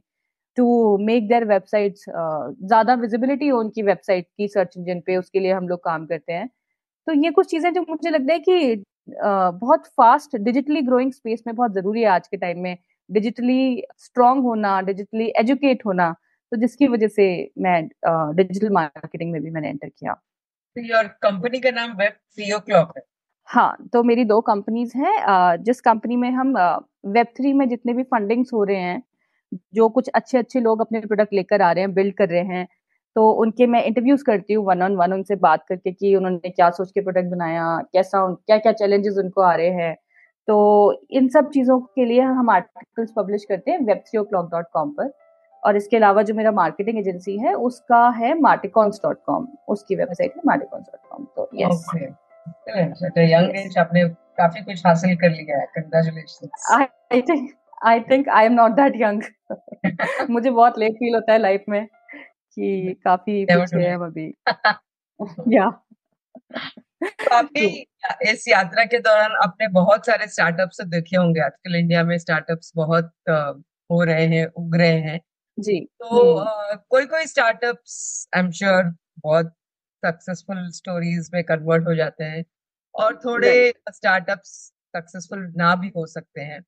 टू 0.57 0.97
मेक 1.01 1.27
देयर 1.29 1.45
वेबसाइट्स 1.47 2.05
ज़्यादा 2.09 2.93
विजिबिलिटी 2.95 3.47
हो 3.47 3.59
उनकी 3.59 3.81
वेबसाइट 3.83 4.27
की 4.29 4.47
सर्च 4.49 4.73
इंजन 4.77 4.99
पे, 5.01 5.17
उसके 5.17 5.39
लिए 5.39 5.53
हम 5.53 5.67
लोग 5.69 5.83
काम 5.85 6.05
करते 6.07 6.33
हैं। 6.33 6.49
तो 7.07 7.13
ये 7.15 7.31
कुछ 7.31 7.47
चीज़ें 7.49 7.73
जो 7.73 7.81
मुझे 7.81 8.09
लगता 8.09 8.33
है 8.33 8.39
कि 8.39 8.83
बहुत 9.09 9.85
फास्ट 9.97 10.35
डिजिटली 10.37 10.81
ग्रोइंग 10.81 11.11
स्पेस 11.13 11.43
में 11.47 11.55
बहुत 11.55 11.73
ज़रूरी 11.73 12.01
है 12.01 12.07
आज 12.09 12.27
के 12.27 12.37
टाइम 12.37 12.59
में। 12.59 12.77
डिजिटली 13.09 13.83
स्ट्रांग 13.99 14.43
होना 14.43 14.79
डिजिटली 14.81 15.31
एजुकेट 15.39 15.85
होना 15.85 16.11
तो 16.51 16.57
जिसकी 16.57 16.87
वजह 16.87 17.07
से 17.09 17.25
मैं 17.57 17.81
डिजिटल 18.35 18.69
मार्केटिंग 18.71 19.31
में 19.31 19.41
भी 19.41 19.49
मैंने 19.51 19.69
एंटर 19.69 19.89
किया। 19.89 20.15
योर 20.75 21.07
कंपनी 21.23 21.59
का 21.59 21.71
नाम 21.71 21.91
वेब 21.97 22.13
सीओ 22.29 22.59
क्लॉक 22.59 22.93
है। 22.97 23.03
हाँ 23.47 23.75
तो 23.93 24.03
मेरी 24.03 24.23
दो 24.25 24.39
कंपनीज़ 24.41 24.97
हैं 24.97 25.63
जिस 25.63 25.81
कंपनी 25.81 26.15
में 26.15 26.29
हम 26.31 26.53
वेब 27.07 27.27
थ्री 27.37 27.53
में 27.53 27.67
जितने 27.69 27.93
भी 27.93 28.03
फंडिंग्स 28.05 28.53
हो 28.53 28.63
रहे 28.63 28.79
हैं 28.79 29.01
जो 29.73 29.87
कुछ 29.89 30.09
अच्छे 30.09 30.37
अच्छे 30.37 30.59
लोग 30.59 30.81
अपने 30.81 30.99
प्रोडक्ट 31.01 31.33
लेकर 31.33 31.61
आ 31.61 31.71
रहे 31.71 31.83
हैं 31.83 31.93
बिल्ड 31.93 32.15
कर 32.15 32.29
रहे 32.29 32.43
हैं 32.47 32.67
तो 33.15 33.29
उनके 33.41 33.65
मैं 33.67 33.83
इंटरव्यूज़ 33.85 34.23
करती 34.23 34.53
हूँ 34.53 34.65
वन 34.65 34.81
ऑन 34.81 34.95
वन 34.95 35.13
उनसे 35.13 35.35
बात 35.37 35.65
करके 35.69 35.91
कि 35.91 36.15
उन्होंने 36.15 36.49
क्या 36.49 36.69
सोच 36.71 36.91
के 36.91 37.01
प्रोडक्ट 37.01 37.29
बनाया 37.31 37.65
कैसा 37.93 38.25
क्या 38.47 38.57
क्या 38.57 38.71
चैलेंजेस 38.73 39.17
उनको 39.17 39.41
आ 39.41 39.53
रहे 39.55 39.69
हैं। 39.81 39.95
तो 40.47 40.55
इन 41.11 41.27
सब 41.29 41.49
चीज़ों 41.49 41.79
के 41.79 42.05
लिए 42.05 42.21
हम 42.21 42.49
आर्टिकल्स 42.49 43.11
पब्लिश 43.17 43.45
करते 43.49 43.71
हैं 43.71 43.79
web 43.79 43.97
three 44.07 44.23
clock 44.23 44.49
dot 44.51 44.65
com 44.73 44.89
पर। 44.91 45.11
और 45.63 45.75
इसके 45.77 45.97
अलावा 45.97 46.21
जो 46.21 46.33
मेरा 46.33 46.51
मार्केटिंग 46.51 46.97
एजेंसी 46.99 47.37
है 47.39 47.53
उसका 47.65 48.07
है 48.17 48.33
मार्टिकॉन्स 48.39 48.99
डॉट 49.03 49.17
कॉम 49.25 49.47
उसकी 49.69 49.95
वेबसाइट 49.95 50.33
है 50.35 50.41
मार्टिकॉन्स 50.45 50.85
डॉट 50.85 51.09
कॉम 51.09 51.25
तो 51.35 51.49
यस 51.55 51.85
यंग 53.19 53.77
आपने 53.79 54.07
काफ़ी 54.37 54.61
कुछ 54.63 54.85
हासिल 54.85 55.15
कर 55.15 55.29
लिया 55.31 55.59
है। 55.59 55.65
Congratulations 55.75 56.67
I 56.71 57.21
think 57.21 57.49
I 57.85 57.99
think 58.09 58.29
I 58.29 58.45
am 58.45 58.53
not 58.53 58.71
that 58.75 58.93
young 59.01 59.21
मुझे 60.29 60.49
बहुत 60.49 60.79
लेट 60.79 60.93
फील 60.93 61.15
होता 61.15 61.33
है 61.33 61.39
लाइफ 61.39 61.63
में। 61.69 61.87
कि 62.57 62.93
काफ़ी 63.05 63.45
पीछे 63.45 63.81
है 63.81 63.95
अभी। 64.03 64.33
या। 65.53 65.69
तो 67.21 67.35
आपकी 67.35 67.65
इस 68.31 68.47
यात्रा 68.47 68.83
के 68.85 68.99
दौरान 68.99 69.31
आपने 69.43 69.67
बहुत 69.69 70.05
सारे 70.05 70.27
स्टार्टअप्स 70.27 70.81
देखे 70.85 71.17
होंगे। 71.17 71.41
आजकल 71.41 71.75
इंडिया 71.75 72.03
में 72.03 72.17
स्टार्टअप्स 72.17 72.71
बहुत 72.75 73.11
हो 73.89 74.03
रहे 74.03 74.25
हैं 74.27 74.45
उग 74.57 74.75
रहे 74.75 74.99
हैं। 75.01 75.19
जी 75.57 75.79
तो 76.01 76.45
कोई 76.91 77.05
कोई 77.05 77.25
स्टार्टअप्स 77.25 77.97
आई 78.35 78.41
एम 78.41 78.51
श्योर 78.51 78.83
बहुत 79.23 79.53
सक्सेसफुल 80.03 80.69
स्टोरीज 80.71 81.29
में 81.33 81.43
कन्वर्ट 81.43 81.87
हो 81.87 81.95
जाते 81.95 82.23
हैं 82.23 82.43
और 82.95 83.15
थोड़े 83.25 83.53
स्टार्टअप्स 83.93 84.51
सक्सेसफुल 84.95 85.51
ना 85.57 85.75
भी 85.75 85.91
हो 85.95 86.05
सकते 86.07 86.41
हैं। 86.41 86.61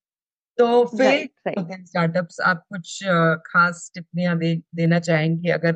तो 0.57 0.85
फिर 0.87 1.27
स्टार्टअप्स 1.47 2.39
आप 2.41 2.63
कुछ 2.69 2.99
खास 3.45 3.91
टिप्पणियाँ 3.95 4.37
दे, 4.37 4.55
देना 4.75 4.99
चाहेंगे 4.99 5.51
अगर 5.51 5.71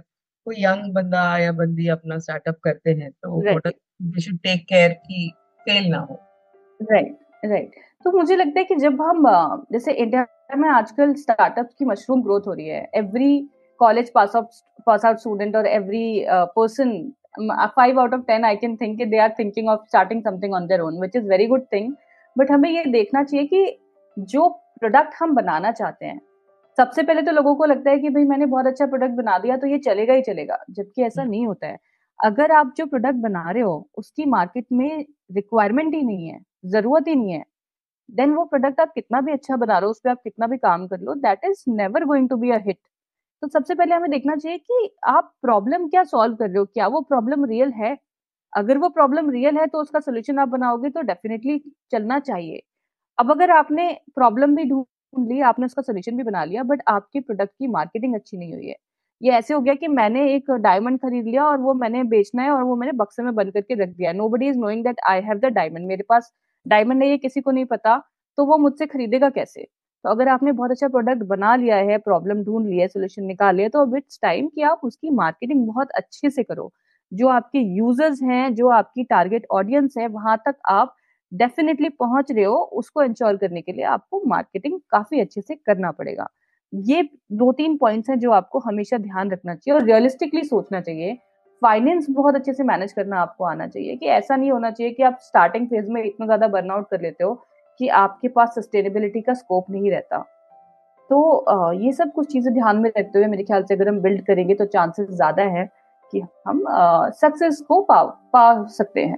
कोई 0.47 0.55
यंग 0.59 0.93
बंदा 0.93 1.37
या 1.37 1.51
बंदी 1.51 1.87
अपना 1.87 2.17
स्टार्टअप 2.19 2.59
करते 2.63 2.91
हैं 2.91 3.11
तो 3.11 3.59
शुड 4.19 4.37
टेक 4.37 4.65
केयर 4.69 4.93
की 4.93 5.29
फेल 5.61 5.89
ना 5.91 5.97
हो। 5.99 6.19
राइट 6.79 7.17
राइट 7.45 7.71
तो 8.05 8.11
मुझे 8.11 8.35
लगता 8.35 8.59
है 8.59 8.65
कि 8.65 8.75
जब 8.75 9.01
हम 9.01 9.25
जैसे 9.71 9.91
इंडिया 9.91 10.25
में 10.57 10.69
आजकल 10.69 11.13
स्टार्टअप्स 11.13 11.75
की 11.79 11.85
मशरूम 11.85 12.21
ग्रोथ 12.23 12.47
हो 12.47 12.53
रही 12.53 12.67
है 12.67 12.89
every 12.95 13.49
college 13.79 14.11
pass 14.11 14.35
out 14.35 14.49
pass 14.85 15.05
out 15.05 15.17
student 15.17 15.55
और 15.55 15.67
every 15.67 16.25
person 16.29 16.91
five 17.75 17.99
out 17.99 18.13
of 18.13 18.21
ten 18.21 18.45
I 18.45 18.55
can 18.55 18.75
think 18.75 19.01
they 19.09 19.17
are 19.17 19.33
thinking 19.39 19.69
of 19.69 19.87
starting 19.87 20.21
something 20.23 20.53
on 20.53 20.67
their 20.67 20.81
own 20.81 21.01
which 21.01 21.15
is 21.15 21.27
very 21.27 21.47
good 21.47 21.65
thing 21.73 21.93
but 22.35 22.51
हमें 22.51 22.69
ये 22.69 22.85
देखना 22.91 23.23
चाहिए 23.23 23.45
कि 23.45 23.77
जो 24.17 24.47
product 24.81 25.15
हम 25.19 25.33
बनाना 25.35 25.71
चाहते 25.73 26.05
हैं। 26.05 26.19
सबसे 26.77 27.03
पहले 27.03 27.21
तो 27.21 27.31
लोगों 27.31 27.55
को 27.55 27.65
लगता 27.65 27.91
है 27.91 27.99
कि 27.99 28.09
भाई 28.09 28.23
मैंने 28.25 28.45
बहुत 28.47 28.67
अच्छा 28.67 28.85
प्रोडक्ट 28.87 29.13
बना 29.15 29.37
दिया 29.39 29.57
तो 29.57 29.67
ये 29.67 29.77
चलेगा 29.81 30.13
ही 30.13 30.21
चलेगा 30.23 30.57
जबकि 30.71 31.03
ऐसा 31.03 31.21
हम्म। 31.21 31.31
नहीं 31.31 31.47
होता 31.47 31.67
है। 31.67 31.77
अगर 32.19 32.51
आप 32.53 32.73
जो 32.77 32.85
प्रोडक्ट 32.87 33.15
बना 33.21 33.49
रहे 33.51 33.63
हो 33.63 33.89
उसकी 33.97 34.25
मार्केट 34.27 34.65
में 34.73 35.05
रिक्वायरमेंट 35.31 35.93
ही 35.95 36.01
नहीं 36.03 36.29
है 36.29 36.39
ज़रूरत 36.67 37.07
ही 37.07 37.15
नहीं 37.15 37.31
है 37.33 37.43
देन 38.09 38.33
वो 38.35 38.45
प्रोडक्ट 38.47 38.81
आप 38.81 38.93
कितना 38.95 39.21
भी 39.21 39.31
अच्छा 39.33 39.55
बना 39.57 39.77
रहे 39.79 39.85
हो 39.85 39.91
उस 39.91 39.99
पर 40.03 40.09
आप 40.09 40.21
कितना 40.23 40.47
भी 40.47 40.57
काम 40.59 40.87
कर 40.87 40.99
लो 41.01 41.15
that 41.17 41.45
is 41.45 41.63
never 41.69 42.05
going 42.05 42.29
to 42.29 42.37
be 42.37 42.51
a 42.51 42.59
hit 42.67 42.79
तो 43.41 43.47
सबसे 43.49 43.75
पहले 43.75 43.95
हमें 43.95 44.09
देखना 44.11 44.35
चाहिए 44.35 44.57
कि 44.59 44.89
आप 45.07 45.33
प्रॉब्लम 45.43 45.87
क्या 45.89 46.03
सॉल्व 46.05 46.35
कर 46.35 46.49
रहे 46.49 46.59
हो 46.59 46.65
क्या 46.65 46.87
वो 46.89 47.01
प्रॉब्लम 47.03 47.45
रियल 47.47 47.71
है? 47.73 47.97
अगर 48.53 48.77
वो 48.77 48.89
प्रॉब्लम 48.91 49.29
रियल 49.31 49.57
है 49.57 49.65
तो 49.67 49.81
उसका 49.81 49.99
सोल्यूशन 50.01 50.39
आप 50.39 50.47
बनाओगे 50.49 50.89
तो 50.91 51.01
डेफिनेटली 51.03 51.59
चलना 51.91 52.19
चाहिए। 52.21 52.61
अब 53.19 53.31
अगर 53.31 53.51
आपने 53.51 53.91
प्रॉब्लम 54.15 54.55
भी 54.55 54.63
ढूंढ 54.65 55.27
ली, 55.29 55.39
आपने 55.41 55.65
उसका 55.65 55.81
सोल्यूशन 55.81 56.17
भी 56.17 56.23
बना 56.23 56.43
लिया, 56.45 56.63
बट 56.63 56.81
आपके 56.87 57.19
प्रोडक्ट 57.21 57.51
की 57.53 57.67
मार्केटिंग 57.69 58.15
अच्छी 58.15 58.37
नहीं 58.37 58.53
हुई 58.53 58.67
है। 58.67 58.75
ये 59.21 59.31
ऐसे 59.33 59.53
हो 59.53 59.59
गया 59.61 59.73
कि 59.75 59.87
मैंने 59.89 60.25
एक 60.33 60.51
डायमंड 60.61 60.99
खरीद 60.99 61.25
लिया 61.25 61.45
और 61.45 61.57
वो 61.59 61.73
मैंने 61.75 62.03
बेचना 62.05 62.43
है 62.43 62.49
और 62.51 62.63
वो 62.63 62.75
मैंने 62.75 62.91
बक्से 62.95 63.23
में 63.23 63.33
बंद 63.35 63.51
करके 63.53 63.75
रख 63.75 63.89
दिया 63.91 64.11
nobody 64.29 64.47
is 64.49 64.57
knowing 64.59 64.83
that 64.83 64.99
I 65.09 65.21
have 65.21 65.37
the 65.39 65.45
diamond 65.53 65.87
मेरे 65.87 66.03
पास 66.09 66.31
डायमंड 66.65 67.03
है, 67.03 67.09
ये 67.09 67.17
किसी 67.17 67.41
को 67.41 67.51
नहीं 67.51 67.65
पता 67.67 67.97
तो 68.37 68.45
वो 68.45 68.57
मुझसे 68.57 68.85
खरीदेगा 68.87 69.29
कैसे? 69.31 69.63
तो 69.63 70.09
अगर 70.11 70.27
आपने 70.29 70.51
बहुत 70.51 70.71
अच्छा 70.71 70.87
प्रोडक्ट 70.89 71.23
बना 71.27 71.55
लिया 71.55 71.75
है 71.87 71.97
प्रॉब्लम 71.99 72.43
ढूंढ 72.43 72.67
लिया 72.67 72.81
है 72.81 72.87
सोल्यूशन 72.87 73.23
निकाल 73.25 73.55
लिया 73.55 73.69
तो 73.69 73.81
अब 73.81 73.95
इट्स 73.97 74.19
टाइम 74.21 74.47
कि 74.49 74.61
आप 74.63 74.81
उसकी 74.83 75.09
मार्केटिंग 75.13 75.65
बहुत 75.67 75.91
अच्छे 75.93 76.29
से 76.29 76.43
करो। 76.43 76.71
जो 77.11 77.27
आपके 77.29 77.59
यूज़र्स 77.77 78.21
हैं, 78.23 78.53
जो 78.55 78.69
आपकी 78.71 79.03
टारगेट 79.05 79.45
ऑडियंस 79.51 79.93
है, 79.97 80.07
वहाँ 80.09 80.37
तक 80.45 80.55
आप 80.69 80.95
डेफिनेटली 81.31 81.89
पहुँच 81.91 82.31
रहे 82.31 82.43
हो, 82.43 82.55
उसको 82.55 83.03
इंश्योर 83.03 83.37
करने 83.37 83.61
के 83.61 83.71
लिए 83.71 83.85
आपको 83.85 84.21
मार्केटिंग 84.27 84.79
काफ़ी 84.91 85.19
अच्छे 85.21 85.41
से 85.41 85.55
करना 85.57 85.91
पड़ेगा। 85.93 86.27
ये 86.73 87.01
दो 87.33 87.51
तीन 87.53 87.77
पॉइंट्स 87.77 88.09
हैं 88.09 88.19
जो 88.19 88.31
आपको 88.33 88.59
हमेशा 88.59 88.97
ध्यान 88.99 89.31
रखना 89.31 89.55
चाहिए 89.55 89.79
और 89.79 89.85
रियलिस्टिकली 89.85 90.43
सोचना 90.45 90.81
चाहिए। 90.81 91.17
फाइनेंस 91.61 92.05
बहुत 92.09 92.35
अच्छे 92.35 92.53
से 92.53 92.63
मैनेज 92.63 92.91
करना 92.93 93.19
आपको 93.19 93.45
आना 93.45 93.67
चाहिए 93.67 93.95
कि 93.95 94.05
ऐसा 94.07 94.35
नहीं 94.35 94.51
होना 94.51 94.71
चाहिए 94.71 94.93
कि 94.93 95.03
आप 95.03 95.17
स्टार्टिंग 95.21 95.67
फ़ेज़ 95.67 95.91
में 95.91 96.03
इतना 96.03 96.25
ज़्यादा 96.25 96.47
बर्नआउट 96.47 96.89
कर 96.89 97.01
लेते 97.01 97.23
हो 97.23 97.33
कि 97.79 97.87
आपके 97.97 98.27
पास 98.29 98.53
सस्टेनेबिलिटी 98.55 99.21
का 99.21 99.33
स्कोप 99.33 99.69
नहीं 99.71 99.91
रहता। 99.91 100.17
तो 101.09 101.73
ये 101.75 101.91
सब 101.93 102.11
कुछ 102.13 102.31
चीज़ें 102.31 102.53
ध्यान 102.53 102.77
में 102.77 102.89
रखते 102.89 103.19
हुए 103.19 103.27
मेरे 103.27 103.43
ख्याल 103.43 103.63
से 103.63 103.73
अगर 103.73 103.87
हम 103.89 103.99
बिल्ड 104.01 104.25
करेंगे 104.25 104.55
तो 104.55 104.65
चांसेस 104.67 105.09
ज़्यादा 105.09 105.43
है 105.51 105.65
कि 106.13 106.21
हम 106.47 106.63
सक्सेस 107.13 107.61
को 107.67 107.81
पा 107.81 108.01
पा 108.33 108.65
सकते 108.69 109.01
हैं। 109.01 109.17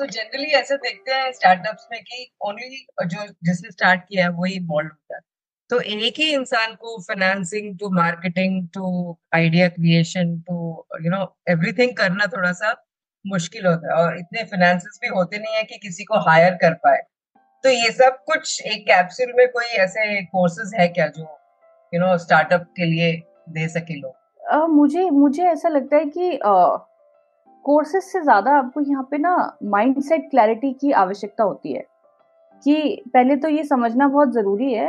तो 0.00 0.06
जनरली 0.06 0.50
ऐसा 0.50 0.76
देखते 0.76 1.12
हैं 1.12 1.32
स्टार्टअप्स 1.32 1.86
में 1.92 2.00
कि 2.02 2.32
ओनली 2.46 2.86
जो 3.06 3.24
जिसने 3.44 3.70
स्टार्ट 3.70 4.00
किया 4.00 4.24
है 4.24 4.30
वही 4.30 4.52
इन्वॉल्व 4.52 4.88
होता 4.88 5.14
है। 5.14 5.20
तो 5.70 5.80
एक 5.80 6.14
ही 6.18 6.32
इंसान 6.34 6.74
को 6.74 7.00
financing 7.02 7.78
to 7.78 7.90
marketing 7.90 8.68
to 8.68 9.16
idea 9.34 9.68
creation 9.68 10.38
to 10.40 10.86
you 11.02 11.10
know 11.10 11.36
everything 11.48 11.96
करना 11.96 12.26
थोड़ा 12.26 12.52
सा 12.52 12.72
मुश्किल 13.26 13.66
होता 13.66 13.88
है 13.88 14.04
और 14.04 14.18
इतने 14.18 14.44
फाइनेंसेस 14.44 14.98
भी 15.02 15.08
होते 15.08 15.38
नहीं 15.38 15.54
है 15.54 15.62
कि 15.62 15.78
किसी 15.78 16.04
को 16.04 16.18
हायर 16.18 16.54
कर 16.54 16.74
पाए। 16.74 17.02
तो 17.64 17.68
ये 17.68 17.90
सब 17.90 18.18
कुछ 18.26 18.62
एक 18.62 18.82
कैप्सूल 18.82 19.34
में 19.36 19.48
कोई 19.48 19.64
ऐसे 19.64 20.22
कोर्सेज 20.22 20.80
है 20.80 20.88
क्या 20.88 21.06
जो 21.06 21.28
यू 21.94 22.00
नो 22.00 22.16
स्टार्टअप 22.18 22.62
के 22.76 22.84
लिए 22.84 23.12
दे 23.48 23.68
सके 23.68 24.00
लोग? 24.00 24.14
uh, 24.54 24.68
मुझे 24.68 25.10
मुझे 25.10 25.42
ऐसा 25.42 25.68
लगता 25.68 25.96
है 25.96 26.04
कि 26.04 26.38
कोर्सेज 27.64 28.02
uh, 28.02 28.08
से 28.08 28.20
ज़्यादा 28.22 28.52
आपको 28.58 28.80
यहाँ 28.80 29.02
पे 29.10 29.18
ना 29.18 29.36
माइंडसेट 29.64 30.30
क्लैरिटी 30.30 30.72
की 30.72 30.92
आवश्यकता 30.92 31.44
होती 31.44 31.72
है। 31.72 31.84
कि 32.64 33.02
पहले 33.14 33.36
तो 33.36 33.48
ये 33.48 33.62
समझना 33.64 34.08
बहुत 34.08 34.32
ज़रूरी 34.32 34.72
है। 34.72 34.88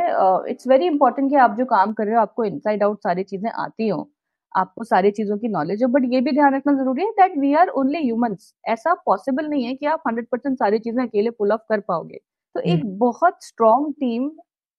इट्स 0.50 0.66
वेरी 0.68 0.86
इंपॉर्टेंट 0.86 1.30
कि 1.30 1.36
आप 1.36 1.54
जो 1.58 1.64
काम 1.64 1.92
कर 1.92 2.04
रहे 2.04 2.14
हो 2.14 2.20
आपको 2.20 2.44
इनसाइड 2.44 2.82
आउट 2.82 2.98
सारी 2.98 3.22
चीज़ें 3.24 3.50
आती 3.50 3.88
हो 3.88 4.08
आपको 4.52 4.84
सारी 4.84 5.10
चीज़ों 5.10 5.36
की 5.38 5.48
नॉलेज 5.48 5.82
हो 5.82 5.88
बट 5.88 6.02
ये 6.12 6.20
भी 6.20 6.32
ध्यान 6.32 6.54
रखना 6.54 6.72
ज़रूरी 6.72 7.02
है 7.02 7.10
that 7.10 7.38
we 7.38 7.52
are 7.54 7.68
only 7.68 7.98
humans 7.98 8.52
ऐसा 8.68 8.94
पॉसिबल 9.06 9.46
नहीं 9.46 9.64
है 9.64 9.74
कि 9.74 9.86
आप 9.86 10.02
हंड्रेड 10.06 10.26
परसेंट 10.32 10.58
सारी 10.58 10.78
चीज़ें 10.78 11.02
अकेले 11.02 11.30
पुल 11.30 11.52
ऑफ़ 11.52 11.60
कर 11.68 11.80
पाओगे। 11.80 12.18
तो 12.54 12.60
एक 12.60 12.80
हम्म। 12.80 12.98
बहुत 12.98 13.44
स्ट्रॉन्ग 13.44 13.92
टीम 14.00 14.30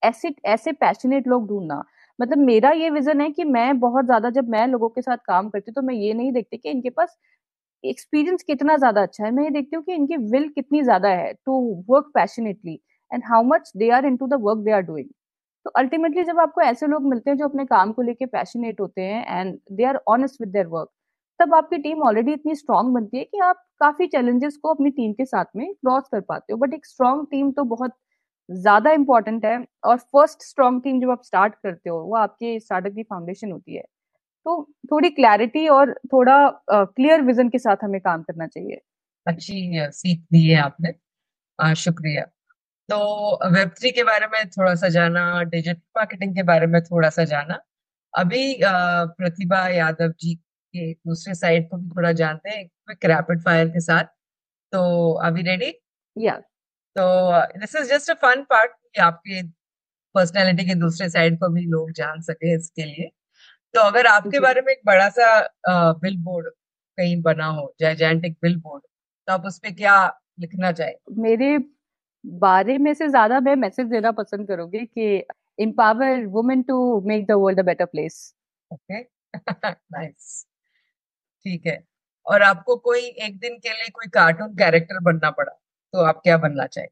ऐसे 0.04 0.34
ऐसे 0.46 0.72
पैशनेट 0.72 1.28
लोग 1.28 1.48
ढूंढना। 1.48 1.84
मतलब 2.20 2.38
मेरा 2.38 2.72
ये 2.72 2.90
विजन 2.90 3.22
है 3.22 3.30
कि 3.32 3.44
मैं 3.46 3.80
बहुत 3.80 4.06
ज़्यादा 4.06 4.30
जब 4.30 4.50
मैं 4.50 4.68
लोगों 4.68 4.90
के 4.90 5.02
साथ 5.02 5.18
काम 5.28 5.50
करती 5.50 5.72
हूँ 5.72 5.76
तो 5.76 5.88
मैं 5.88 5.96
ये 5.96 6.14
नहीं 6.14 6.32
देखती 6.32 6.58
कि 6.58 6.70
इनके 6.70 6.90
पास 6.90 7.18
एक्सपीरियंस 7.84 8.43
कितना 8.43 8.76
ज़्यादा 8.78 9.02
अच्छा 9.02 9.24
है, 9.26 9.32
मैं 9.32 9.43
ये 9.43 9.50
देखती 9.52 9.76
हूँ 9.76 9.84
कि 9.86 9.93
इनकी 9.93 10.17
विल 10.32 10.48
कितनी 10.50 10.82
ज़्यादा 10.84 11.10
है 11.12 11.34
to 11.36 11.60
work 11.89 12.12
passionately 12.15 12.80
and 13.12 13.24
how 13.30 13.43
much 13.46 13.72
they 13.78 13.89
are 13.91 14.06
into 14.17 14.28
the 14.28 14.39
work 14.41 14.60
they 14.60 14.72
are 14.72 14.82
doing 14.84 15.10
तो 15.65 15.69
अल्टीमेटली 15.78 16.24
जब 16.24 16.39
आपको 16.39 16.62
ऐसे 16.62 16.88
लोग 16.88 17.06
मिलते 17.10 17.30
हैं 17.30 17.38
जो 17.38 17.46
अपने 17.46 17.65
काम 17.65 17.91
को 17.93 18.02
लेके 18.02 18.26
पैशनेट 18.28 18.80
होते 18.82 19.02
हैं 19.02 19.39
and 19.39 19.58
they 19.72 19.84
are 19.86 20.00
honest 20.10 20.41
with 20.41 20.50
their 20.50 20.67
work 20.67 20.89
तब 21.39 21.54
आपकी 21.56 21.78
टीम 21.80 22.02
ऑलरेडी 22.04 22.34
इतनी 22.34 22.56
स्ट्रांग 22.56 22.93
बनती 22.93 23.17
है 23.17 23.24
कि 23.24 23.39
आप 23.43 23.63
काफ़ी 23.82 24.08
चैलेंजेस 24.08 24.58
को 24.58 24.74
अपनी 24.74 24.89
टीम 24.91 25.13
के 25.13 25.26
साथ 25.26 25.46
में 25.56 25.74
क्रॉस 25.74 26.04
कर 26.12 26.22
पाते 26.22 26.54
हो। 26.54 26.58
बट 26.60 26.74
एक 26.74 26.86
स्ट्रांग 26.86 27.26
टीम 27.32 27.52
तो 27.52 27.63
बहुत 27.65 27.93
ज़्यादा 28.50 28.91
इंपॉर्टेंट 28.93 29.46
है 29.46 29.58
और 29.86 29.98
फ़र्स्ट 29.98 30.43
स्ट्रांग 30.43 30.82
टीम 30.84 31.00
जब 31.02 31.10
आप 31.12 31.24
स्टार्ट 31.24 31.54
करते 31.56 31.89
हो, 31.89 31.98
वो 32.00 32.15
आपके 32.17 32.60
स्टार्टअप 32.60 32.93
की 32.96 33.04
फाउंडेशन 33.04 33.52
होती 33.52 33.76
है। 33.76 33.84
तो 34.46 34.64
थोड़ी 34.92 35.10
क्लैरिटी 35.10 35.68
और 35.68 35.94
थोड़ा 36.14 36.38
क्लियर 36.72 37.20
uh, 37.20 37.28
विजन 37.28 37.50
के 37.50 37.60
साथ 37.60 37.84
हमें 37.84 38.00
काम 38.02 38.24
करना 38.24 38.48
चाहिए। 38.48 38.82
अच्छी 39.28 39.72
सीख 39.92 40.26
दी 40.34 40.48
है 40.50 40.60
आपने। 40.62 41.74
शुक्रिया। 41.76 42.24
तो 42.90 42.98
वेब 43.52 43.70
थ्री 43.70 43.92
के 43.92 44.04
बारे 44.04 44.28
में 44.28 44.50
थोड़ा 44.50 44.74
सा 44.76 44.88
जाना 44.90 45.44
डिजिटल 45.44 45.82
मार्केटिंग 45.98 46.36
के 46.36 46.44
बारे 46.44 46.68
में 46.68 46.82
थोड़ा 46.84 47.10
सा 47.10 47.24
जाना। 47.24 47.60
अभी 48.14 48.60
प्रतिभा 48.64 49.68
यादव 49.68 50.14
जी 50.22 50.34
के 50.36 50.92
दूसरे 50.94 51.34
साइड 51.36 51.70
को 51.70 51.78
भी 51.78 51.90
थोड़ा 51.90 52.12
जानते 52.12 52.50
हैं 52.50 52.68
क्विक 52.68 53.06
रैपिड 53.06 53.42
फायर 53.42 53.68
के 53.68 53.80
साथ। 53.80 54.04
तो 54.74 55.14
अभी 55.26 55.42
रेडी 55.42 55.74
या 56.18 56.36
तो 56.98 57.06
this 57.60 57.76
is 57.76 57.90
just 57.90 58.12
a 58.12 58.14
fun 58.14 58.44
part 58.44 58.72
कि 58.72 59.02
आपके 59.02 59.42
पर्सनालिटी 60.16 60.66
के 60.66 60.76
दूसरे 60.76 61.10
साइड 61.10 61.40
को 61.40 61.50
भी 61.50 61.66
लोग 61.66 61.92
जान 61.92 62.22
सके 62.22 62.56
इसके 62.56 62.86
लिए। 62.86 63.10
तो 63.74 63.80
अगर 63.80 64.08
आपके 64.08 64.40
बारे 64.40 64.62
में 64.62 64.72
एक 64.74 64.82
बड़ा 64.86 65.10
सा 65.10 65.28
बिल 66.02 66.18
बोर्ड 66.24 66.50
कहीं 66.98 67.22
बना 67.22 67.46
हो 67.46 67.74
जाइजेंटिक 67.80 68.38
बिल 68.42 68.56
बोर्ड 68.56 68.84
तो 69.28 69.34
आप 69.34 69.46
उस 69.46 69.60
पर 69.60 69.74
क्या 69.74 69.96
लिखना 70.40 70.72
चाहे 70.72 70.94
मेरे 71.22 71.58
बारे 72.26 72.78
में 72.78 72.94
से 72.94 73.08
ज़्यादा 73.10 73.40
मैं 73.40 73.56
मैसेज 73.56 73.88
देना 73.88 74.12
पसंद 74.12 74.48
करूँगी 74.48 74.86
कि 74.86 75.24
empower 75.58 76.28
women 76.30 76.64
to 76.66 77.02
make 77.06 77.28
the 77.28 77.38
world 77.38 77.60
a 77.60 77.64
better 77.64 77.88
place. 77.88 78.34
Okay, 78.72 79.08
nice. 79.92 80.46
ठीक 81.46 81.66
है. 81.68 81.84
और 82.26 82.42
आपको 82.42 82.76
कोई 82.76 83.00
एक 83.00 83.40
दिन 83.40 83.58
के 83.60 83.70
लिए 83.70 83.90
कोई 83.94 84.08
कार्टून 84.10 84.56
कैरेक्टर 84.56 85.00
बनना 85.04 85.30
पड़ा 85.32 85.52
तो 85.94 86.04
आप 86.04 86.22
क्या 86.24 86.38
बनना 86.38 86.66
चाहे 86.66 86.88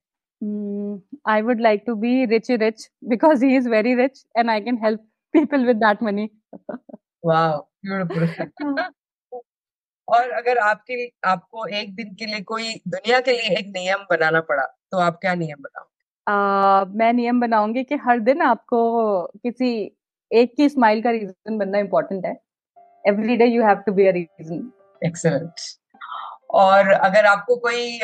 I 1.26 1.42
would 1.42 1.60
like 1.62 1.86
to 1.86 1.96
be 1.96 2.26
Richie 2.26 2.58
Rich 2.58 2.90
because 3.08 3.42
he 3.42 3.56
is 3.56 3.68
very 3.68 3.94
rich 3.96 4.22
and 4.36 4.52
I 4.52 4.60
can 4.60 4.78
help 4.78 5.02
people 5.34 5.66
with 5.66 5.80
that 5.80 6.02
money. 6.02 6.32
wow, 7.24 7.68
beautiful. 7.84 8.48
और 10.08 10.30
अगर 10.30 10.58
आपके 10.58 11.06
आपको 11.26 11.66
एक 11.66 11.96
दिन 11.96 12.14
के 12.16 12.26
लिए 12.26 12.42
कोई 12.42 12.74
दुनिया 12.88 13.20
के 13.20 13.32
लिए 13.32 13.58
एक 13.58 13.68
नियम 13.76 14.06
बनाना 14.10 14.40
पड़ा 14.42 14.64
तो 14.92 14.98
आप 14.98 15.18
क्या 15.22 15.34
नियम 15.36 15.62
बनाओगे 15.62 15.90
uh, 16.28 16.98
मैं 16.98 17.12
नियम 17.14 17.40
बनाऊँगी 17.40 17.84
कि 17.84 17.96
हर 17.96 18.20
दिन 18.20 18.42
आपको 18.42 18.82
किसी 19.44 19.70
एक 20.32 20.54
की 20.58 20.70
स्माइल 20.70 21.02
का 21.02 21.12
रीजन 21.12 21.58
बनना 21.58 21.80
इम्पोर्टेंट 21.80 22.26
है 22.26 22.36
every 23.06 23.38
day 23.38 23.46
you 23.46 23.64
have 23.64 23.84
to 23.86 23.94
be 23.94 24.08
a 24.08 24.12
reason 24.12 24.72
excellent 25.02 25.70
और 26.54 26.92
अगर 26.92 27.26
आपको 27.26 27.56
कोई 27.56 27.98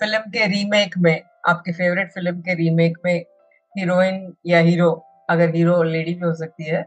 फ़िल्म 0.00 0.18
के 0.32 0.46
रीमेक 0.46 0.98
में 0.98 1.20
आपके 1.46 1.72
फेवरेट 1.72 2.12
फ़िल्म 2.12 2.40
के 2.40 2.54
रीमेक 2.54 2.98
में 3.04 3.14
हीरोइन 3.78 4.34
या 4.46 4.58
हीरो 4.58 4.90
अगर 5.28 5.54
हीरो 5.54 5.82
लेडी 5.82 6.14
भी 6.14 6.26
हो 6.26 6.34
सकती 6.34 6.64
है 6.64 6.84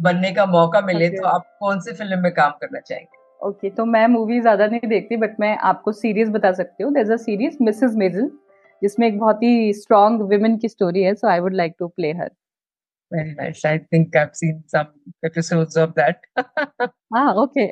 बनने 0.00 0.32
का 0.32 0.46
मौका 0.46 0.80
मिले 0.80 1.08
okay. 1.08 1.20
तो 1.20 1.28
आप 1.28 1.46
कौन 1.60 1.80
सी 1.80 1.92
फ़िल्म 1.92 2.18
में 2.22 2.32
काम 2.32 2.50
करना 2.60 2.80
चाहेंगे 2.80 3.16
ओके 3.40 3.66
okay, 3.66 3.76
तो 3.76 3.84
मैं 3.84 4.06
मूवी 4.08 4.40
ज़्यादा 4.40 4.66
नहीं 4.66 4.88
देखती 4.88 5.16
बट 5.16 5.40
मैं 5.40 5.56
आपको 5.64 5.92
सीरीज़ 5.92 6.30
बता 6.30 6.52
सकती 6.52 6.84
हूँ 6.84 6.92
there 6.94 7.12
a 7.12 7.16
series 7.16 7.56
Mrs 7.60 7.94
Maisel 7.96 8.30
जिसमें 8.82 9.06
एक 9.08 9.18
बहुत 9.18 9.42
ही 9.42 9.72
स्ट्रॉन्ग 9.74 10.22
वुमेन 10.32 10.56
की 10.58 10.68
स्टोरी 10.68 11.02
है 11.02 11.14
so 11.14 11.28
I 11.28 11.40
would 11.40 11.54
like 11.54 11.74
to 11.78 11.88
play 11.88 12.12
her 12.12 12.30
Very 13.12 13.34
nice. 13.34 13.64
I 13.64 13.78
think 13.90 14.16
I've 14.16 14.34
seen 14.34 14.64
some 14.66 14.88
episodes 15.22 15.76
of 15.76 15.94
that. 15.94 16.26
ah, 17.16 17.32
okay. 17.36 17.68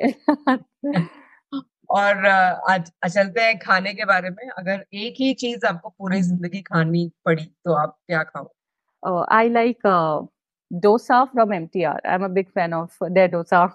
और 1.89 2.25
आज 2.25 2.89
चलते 3.05 3.41
हैं 3.41 3.57
खाने 3.59 3.93
के 3.93 4.05
बारे 4.05 4.29
में 4.29 4.49
अगर 4.49 4.83
एक 4.95 5.15
ही 5.19 5.33
चीज़ 5.33 5.65
आपको 5.65 5.89
पूरी 5.89 6.21
ज़िंदगी 6.21 6.61
खानी 6.61 7.09
पड़ी 7.25 7.43
तो 7.65 7.73
आप 7.73 7.95
क्या 8.07 8.23
खाओ 8.23 8.43
Oh, 9.07 9.23
I 9.29 9.47
like 9.47 9.79
uh, 9.85 10.21
dosa 10.69 11.31
from 11.31 11.49
MTR. 11.49 11.99
I'm 12.03 12.23
a 12.23 12.29
big 12.29 12.51
fan 12.51 12.73
of 12.73 12.91
their 12.99 13.29
dosa. 13.29 13.73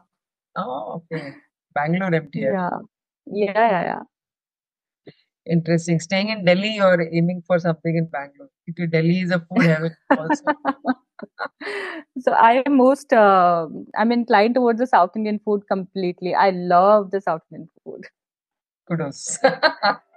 Oh, 0.57 1.03
okay. 1.11 1.35
Bangalore 1.75 2.11
MTR. 2.11 2.53
Yeah. 2.53 2.79
Yeah, 3.25 3.71
yeah, 3.71 3.85
yeah. 3.93 5.13
Interesting. 5.51 6.01
Staying 6.01 6.29
in 6.29 6.45
Delhi 6.45 6.81
or 6.81 7.01
aiming 7.01 7.43
for 7.47 7.59
something 7.59 7.97
in 7.97 8.07
Bangalore? 8.13 8.51
Because 8.67 8.91
Delhi 8.91 9.21
is 9.21 9.31
a 9.31 9.41
food 9.41 9.63
heaven 9.63 9.97
also. 10.11 10.45
so 12.21 12.33
I 12.33 12.63
am 12.67 12.77
most, 12.77 13.11
uh, 13.15 13.69
I'm 13.97 14.13
inclined 14.13 14.55
towards 14.57 14.81
the 14.81 14.87
South 14.87 15.17
Indian 15.17 15.41
food 15.43 15.63
completely. 15.67 16.35
I 16.35 16.51
love 16.51 17.11
the 17.11 17.23
South 17.23 17.41
Indian 17.51 17.71
food. 17.85 18.05
Kudos. 18.87 19.39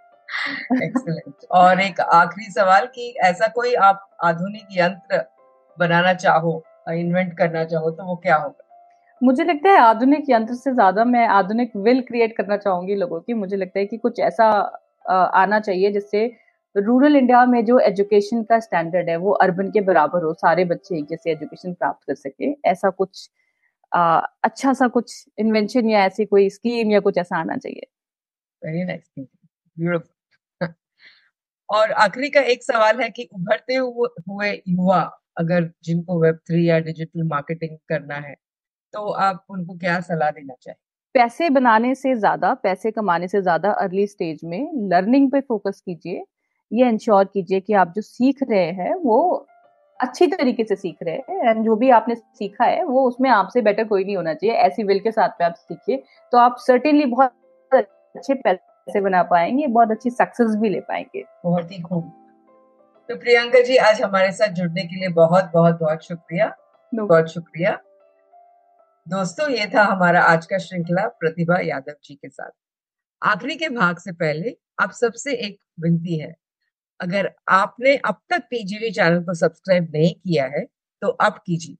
Excellent 0.83 1.45
और 1.51 1.81
एक 1.81 1.99
आखिरी 2.01 2.51
सवाल 2.51 2.85
कि 2.85 3.13
ऐसा 3.23 3.47
कोई 3.47 3.73
आप 3.73 4.07
आधुनिक 4.23 4.67
यंत्र 4.71 5.23
बनाना 5.77 6.13
चाहो 6.13 6.63
इन्वेंट 6.91 7.37
करना 7.37 7.63
चाहो 7.63 7.91
तो 7.91 8.03
वो 8.03 8.15
क्या 8.15 8.35
होगा? 8.35 8.61
मुझे 9.21 9.43
लगता 9.43 9.69
है 9.69 9.77
आधुनिक 9.77 10.25
यंत्र 10.29 10.53
से 10.53 10.73
ज़्यादा 10.73 11.03
मैं 11.05 11.27
आधुनिक 11.27 11.75
विल 11.75 12.01
क्रिएट 12.01 12.35
करना 12.37 12.57
चाहूँगी 12.57 12.95
लोगों 12.95 13.19
की। 13.19 13.33
मुझे 13.33 13.55
लगता 13.57 13.79
है 13.79 13.85
कि 13.85 13.97
कुछ 13.97 14.19
ऐसा 14.19 14.49
आना 15.09 15.59
चाहिए 15.59 15.91
जिससे 15.91 16.25
रूरल 16.75 17.15
इंडिया 17.15 17.45
में 17.45 17.63
जो 17.65 17.79
एजुकेशन 17.79 18.43
का 18.43 18.59
स्टैंडर्ड 18.59 19.09
है 19.09 19.15
वो 19.17 19.31
अर्बन 19.31 19.69
के 19.71 19.81
बराबर 19.81 20.23
हो 20.23 20.33
सारे 20.33 20.65
बच्चे 20.65 20.97
एक 20.97 21.05
जैसे 21.09 21.31
एजुकेशन 21.31 21.73
प्राप्त 21.73 22.07
कर 22.07 22.15
सके। 22.15 22.51
ऐसा 22.69 22.89
कुछ 22.89 23.29
आ, 23.91 24.17
अच्छा 24.43 24.73
सा 24.73 24.87
कुछ 24.87 25.13
इन्वेंशन 25.37 25.89
या 25.89 26.05
ऐसी 26.05 26.25
कोई 26.25 26.49
स्कीम 26.49 26.91
या 26.91 26.99
कुछ 26.99 27.17
ऐसा 27.17 27.37
आना 27.37 27.57
चाहिए। 27.57 27.87
वेरी 28.61 28.83
नाइस 28.83 29.09
और 31.69 31.91
आखिरी 31.91 32.29
का 32.29 32.41
एक 32.41 32.63
सवाल 32.63 33.01
है 33.01 33.09
कि 33.09 33.27
उभरते 33.33 33.75
हुए 33.75 34.51
युवा 34.51 35.01
अगर 35.37 35.71
जिनको 35.83 36.21
वेब 36.21 36.35
थ्री 36.35 36.69
या 36.69 36.79
डिजिटल 36.79 37.23
मार्केटिंग 37.23 37.77
करना 37.89 38.15
है 38.15 38.35
तो 38.93 39.09
आप 39.09 39.45
उनको 39.49 39.77
क्या 39.77 39.99
सलाह 40.01 40.31
देना 40.31 40.53
चाहिए 40.53 40.75
पैसे 41.15 41.49
बनाने 41.49 41.93
से 41.95 42.13
ज़्यादा, 42.15 42.53
पैसे 42.53 42.91
कमाने 42.91 43.27
से 43.27 43.41
ज़्यादा 43.41 43.71
अर्ली 43.71 44.05
स्टेज 44.07 44.39
में 44.43 44.89
लर्निंग 44.89 45.31
पे 45.31 45.41
फोकस 45.41 45.81
कीजिए। 45.85 46.23
ये 46.71 46.87
इंश्योर 46.89 47.25
कीजिए 47.25 47.59
कि 47.59 47.73
आप 47.73 47.93
जो 47.95 48.01
सीख 48.01 48.43
रहे 48.43 48.71
हैं, 48.71 48.95
वो 48.95 49.47
अच्छी 49.99 50.27
तरीके 50.27 50.63
से 50.63 50.75
सीख 50.75 50.97
रहे 51.03 51.15
हैं 51.15 51.49
एंड 51.49 51.63
जो 51.65 51.75
भी 51.75 51.89
आपने 51.89 52.15
सीखा 52.15 52.65
है, 52.65 52.83
वो 52.83 53.07
उसमें 53.07 53.29
आपसे 53.29 53.61
बेटर 53.61 53.83
कोई 53.83 54.03
नहीं 54.03 54.15
होना 54.15 54.33
चाहिए। 54.33 54.55
ऐसी 54.55 54.83
विल 54.83 54.99
के 54.99 55.11
साथ 55.11 55.41
में 55.41 55.45
आप 55.47 55.53
सीखिए 55.53 56.03
तो 56.33 56.37
आप 56.37 56.55
सर्टेनली 56.59 57.05
बहुत 57.05 57.31
अच्छे 57.71 58.33
पैसे 58.33 58.74
बना 58.89 59.23
पाएँगे 59.23 59.67
बहुत 59.67 59.91
अच्छी 59.91 60.09
सक्सेस 60.09 60.55
भी 60.55 60.69
ले 60.69 60.79
पाएँगे। 60.79 61.23
बहुत 61.43 61.71
ही 61.71 61.81
खूब। 61.81 62.03
तो 63.09 63.15
प्रियंका 63.15 63.61
जी 63.61 63.77
आज 63.77 64.01
हमारे 64.01 64.31
साथ 64.31 64.47
जुड़ने 64.47 64.81
के 64.81 64.95
लिए 64.95 65.09
बहुत 65.09 65.51
बहुत 65.53 65.79
बहुत 65.79 66.03
शुक्रिया। 66.03 66.55
बहुत 66.93 67.27
शुक्रिया। 67.27 67.71
दोस्तों 69.07 69.49
ये 69.49 69.65
था 69.75 69.83
हमारा 69.83 70.21
आज 70.21 70.45
का 70.45 70.57
श्रृंखला 70.57 71.07
प्रतिभा 71.07 71.59
यादव 71.59 71.93
जी 72.03 72.15
के 72.15 72.29
साथ। 72.29 72.51
आखिरी 73.21 73.55
के 73.55 73.69
भाग 73.69 73.97
से 73.97 74.11
पहले 74.11 74.57
आप 74.81 74.91
सबसे 74.91 75.35
एक 75.35 75.59
विनती 75.79 76.19
है। 76.19 76.35
अगर 77.01 77.31
आपने 77.49 77.95
अब 77.97 78.21
तक 78.29 78.37
टीजीवी 78.37 78.91
चैनल 78.91 79.23
को 79.23 79.33
सब्सक्राइब 79.33 79.91
नहीं 79.93 80.13
किया 80.13 80.45
है 80.45 80.65
तो 81.01 81.07
अब 81.07 81.33
कीजिए। 81.33 81.75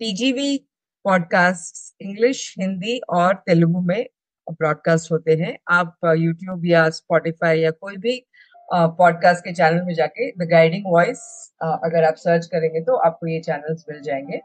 टीजीवी 0.00 0.58
पॉडकास्ट 1.04 2.02
इंग्लिश 2.02 2.54
हिंदी 2.58 3.00
और 3.10 3.34
तेलुगु 3.34 3.80
में 3.80 4.06
ब्रॉडकास्ट 4.50 5.10
होते 5.12 5.34
हैं। 5.34 5.56
आप 5.70 5.96
यूट्यूब 6.18 6.66
या 6.66 6.88
स्पॉटिफाई 6.90 7.60
या 7.60 7.70
कोई 7.72 7.96
भी 7.98 8.22
पॉडकास्ट 8.68 9.44
के 9.44 9.52
चैनल 9.52 9.82
में 9.84 9.94
जाके 9.94 10.30
द 10.34 10.48
गाइडिंग 10.50 10.84
वॉइस 10.86 11.20
अगर 11.62 12.04
आप 12.04 12.14
सर्च 12.16 12.46
करेंगे 12.46 12.80
तो 12.80 12.96
आपको 12.98 13.26
ये 13.26 13.40
चैनल्स 13.40 13.84
मिल 13.90 14.00
जाएँगे। 14.02 14.40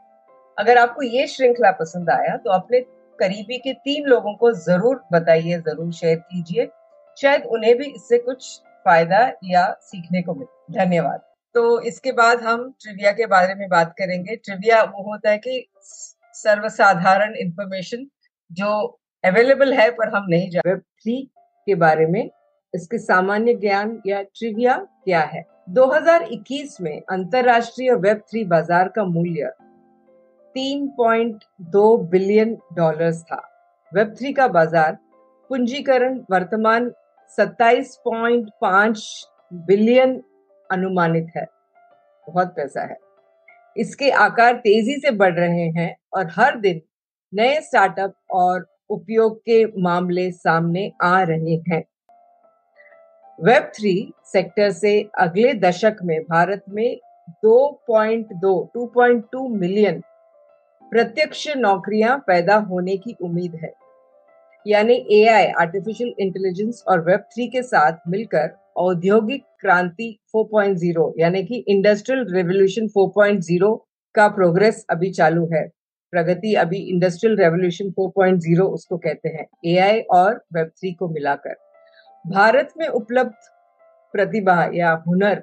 अगर 0.58 0.78
आपको 0.78 1.02
ये 1.02 1.26
श्रृंखला 1.26 1.70
पसंद 1.74 2.10
आया 2.10 2.36
तो 2.36 2.50
अपने 2.52 2.80
करीबी 3.18 3.58
के 3.58 3.72
तीन 3.74 4.06
लोगों 4.06 4.34
को 4.34 4.50
ज़रूर 4.54 5.00
बताइए, 5.12 5.58
ज़रूर 5.58 5.92
शेयर 5.92 6.16
कीजिए। 6.18 6.68
शायद 7.16 7.44
उन्हें 7.46 7.76
भी 7.76 7.84
इससे 7.86 8.18
कुछ 8.18 8.60
फ़ायदा 8.86 9.20
या 9.44 9.70
सीखने 9.82 10.22
को 10.22 10.34
मिले। 10.34 10.74
धन्यवाद। 10.74 11.20
तो 11.54 11.80
इसके 11.82 12.12
बाद 12.12 12.40
हम 12.40 12.70
ट्रिविया 12.80 13.12
के 13.12 13.26
बारे 13.26 13.54
में 13.54 13.68
बात 13.68 13.94
करेंगे। 13.98 14.36
ट्रिविया 14.36 14.82
वो 14.84 15.02
होता 15.02 15.30
है 15.30 15.38
कि 15.38 15.66
सर्वसाधारण 16.34 17.34
इंफॉर्मेशन 17.36 18.06
जो 18.50 18.98
अवेलेबल 19.26 19.72
है, 19.72 19.90
पर 19.90 20.08
हम 20.08 20.26
नहीं 20.28 20.50
जान 20.50 20.68
वेब 20.68 20.78
थ्री 20.78 21.20
के 21.66 21.74
बारे 21.74 22.06
में 22.06 22.28
इसके 22.74 22.98
सामान्य 22.98 23.54
ज्ञान 23.54 24.00
या 24.06 24.22
ट्रिविया 24.22 24.76
क्या 25.04 25.20
है? 25.20 25.44
2021 25.70 26.80
में 26.80 27.00
अंतरराष्ट्रीय 27.10 27.92
वेब 27.94 28.20
थ्री 28.30 28.44
बाज़ार 28.44 28.88
का 28.88 29.04
मूल्य 29.04 29.50
3.2 30.54 31.96
बिलियन 32.10 32.56
डॉलर्स 32.72 33.22
था। 33.22 33.40
वेब 33.92 34.14
थ्री 34.18 34.32
का 34.32 34.46
बाज़ार 34.48 34.92
पूंजीकरण 35.50 36.18
वर्तमान 36.30 36.90
27.5 37.38 39.02
बिलियन 39.66 40.20
अनुमानित 40.70 41.26
है। 41.36 41.46
बहुत 42.26 42.54
पैसा 42.56 42.82
है। 42.82 42.96
इसके 43.76 44.10
आकार 44.10 44.56
तेज़ी 44.56 44.96
से 45.00 45.10
बढ़ 45.10 45.34
रहे 45.34 45.68
हैं 45.70 45.94
और 46.14 46.30
हर 46.38 46.58
दिन 46.58 46.80
नए 47.32 47.60
स्टार्टअप 47.60 48.14
और 48.30 48.66
उपयोग 48.90 49.38
के 49.38 49.64
मामले 49.82 50.30
सामने 50.30 50.92
आ 51.02 51.22
रहे 51.22 51.54
हैं। 51.68 51.84
वेब 53.44 53.62
थ्री 53.62 54.12
सेक्टर 54.24 54.70
से 54.70 55.10
अगले 55.18 55.54
दशक 55.54 55.96
में 56.04 56.22
भारत 56.22 56.64
में 56.70 56.98
2.2 57.44 58.70
2.2 58.76 59.48
मिलियन 59.48 60.02
प्रत्यक्ष 60.92 61.48
नौकरियाँ 61.56 62.18
पैदा 62.26 62.56
होने 62.56 62.96
की 62.96 63.16
उम्मीद 63.20 63.54
है। 63.54 63.72
यानी 64.66 65.06
एआई 65.10 65.46
आर्टिफिशियल 65.46 66.14
इंटेलिजेंस 66.18 66.84
और 66.88 67.00
वेब 67.00 67.20
थ्री 67.20 67.46
के 67.46 67.62
साथ 67.62 67.92
मिलकर 68.08 68.56
औद्योगिक 68.76 69.44
क्रांति 69.60 70.18
4.0 70.36 71.12
यानी 71.18 71.42
कि 71.44 71.64
इंडस्ट्रियल 71.68 72.26
रेवोल्यूशन 72.30 72.88
4.0 72.88 73.76
का 74.14 74.28
प्रोग्रेस 74.28 74.86
अभी 74.90 75.10
चालू 75.10 75.48
है। 75.52 75.75
प्रगति 76.12 76.54
अभी 76.54 76.78
इंडस्ट्रियल 76.88 77.36
रेवोल्यूशन 77.36 77.90
4.0 77.90 78.64
उसको 78.64 78.96
कहते 78.96 79.28
हैं 79.28 79.46
एआई 79.64 80.00
और 80.12 80.34
वेब 80.54 80.68
थ्री 80.68 80.92
को 80.92 81.08
मिलाकर। 81.08 81.54
भारत 82.24 82.72
में 82.78 82.86
उपलब्ध 82.88 83.50
प्रतिभा 84.14 84.70
या 84.74 84.92
हुनर 85.08 85.34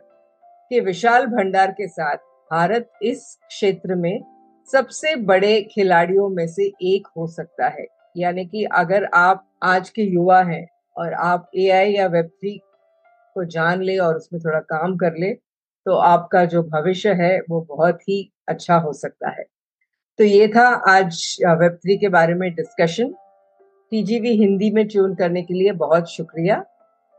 के 0.71 0.79
विशाल 0.79 1.25
भंडार 1.25 1.71
के 1.71 1.87
साथ 1.87 2.17
भारत 2.51 2.89
इस 3.01 3.37
क्षेत्र 3.47 3.95
में 3.95 4.23
सबसे 4.69 5.15
बड़े 5.15 5.61
खिलाड़ियों 5.71 6.29
में 6.29 6.47
से 6.47 6.71
एक 6.83 7.07
हो 7.17 7.27
सकता 7.27 7.67
है। 7.69 7.85
यानी 8.17 8.45
कि 8.45 8.63
अगर 8.73 9.05
आप 9.13 9.47
आज 9.63 9.89
के 9.89 10.01
युवा 10.03 10.41
हैं 10.43 10.65
और 10.95 11.13
आप 11.13 11.49
एआई 11.55 11.93
या 11.93 12.07
वेब 12.07 12.25
थ्री 12.25 12.57
को 13.35 13.43
जान 13.45 13.81
ले 13.81 13.97
और 13.97 14.15
उसमें 14.15 14.41
थोड़ा 14.41 14.59
काम 14.59 14.95
कर 14.97 15.17
ले 15.17 15.33
तो 15.85 15.95
आपका 15.97 16.43
जो 16.45 16.61
भविष्य 16.63 17.13
है 17.13 17.37
वो 17.49 17.61
बहुत 17.69 18.01
ही 18.01 18.31
अच्छा 18.49 18.75
हो 18.75 18.93
सकता 18.93 19.29
है। 19.29 19.45
तो 20.19 20.23
ये 20.23 20.47
था 20.47 20.63
आज 20.89 21.15
वेब 21.41 21.75
थ्री 21.75 21.95
के 21.97 22.09
बारे 22.09 22.33
में 22.33 22.49
डिस्कशन 22.55 23.07
टीजीवी 23.91 24.31
हिंदी 24.37 24.69
में 24.71 24.85
ट्यून 24.87 25.13
करने 25.15 25.41
के 25.43 25.53
लिए 25.53 25.71
बहुत 25.77 26.09
शुक्रिया। 26.09 26.63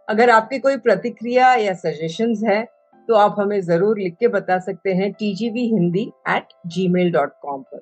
अगर 0.09 0.31
आपके 0.31 0.59
कोई 0.59 0.77
प्रतिक्रिया 0.77 1.53
या 1.55 1.73
सजेशंस 1.75 2.43
है 2.47 2.63
तो 3.09 3.15
आप 3.15 3.37
हमें 3.39 3.61
ज़रूर 3.61 3.99
लिख 3.99 4.15
के 4.21 4.29
बता 4.29 4.59
सकते 4.59 4.95
हैं 4.95 5.11
TGV 5.13 5.67
Hindi 5.69 6.03
at 6.29 6.55
Gmail 6.89 7.11
dot 7.13 7.33
com 7.43 7.63
पर। 7.63 7.81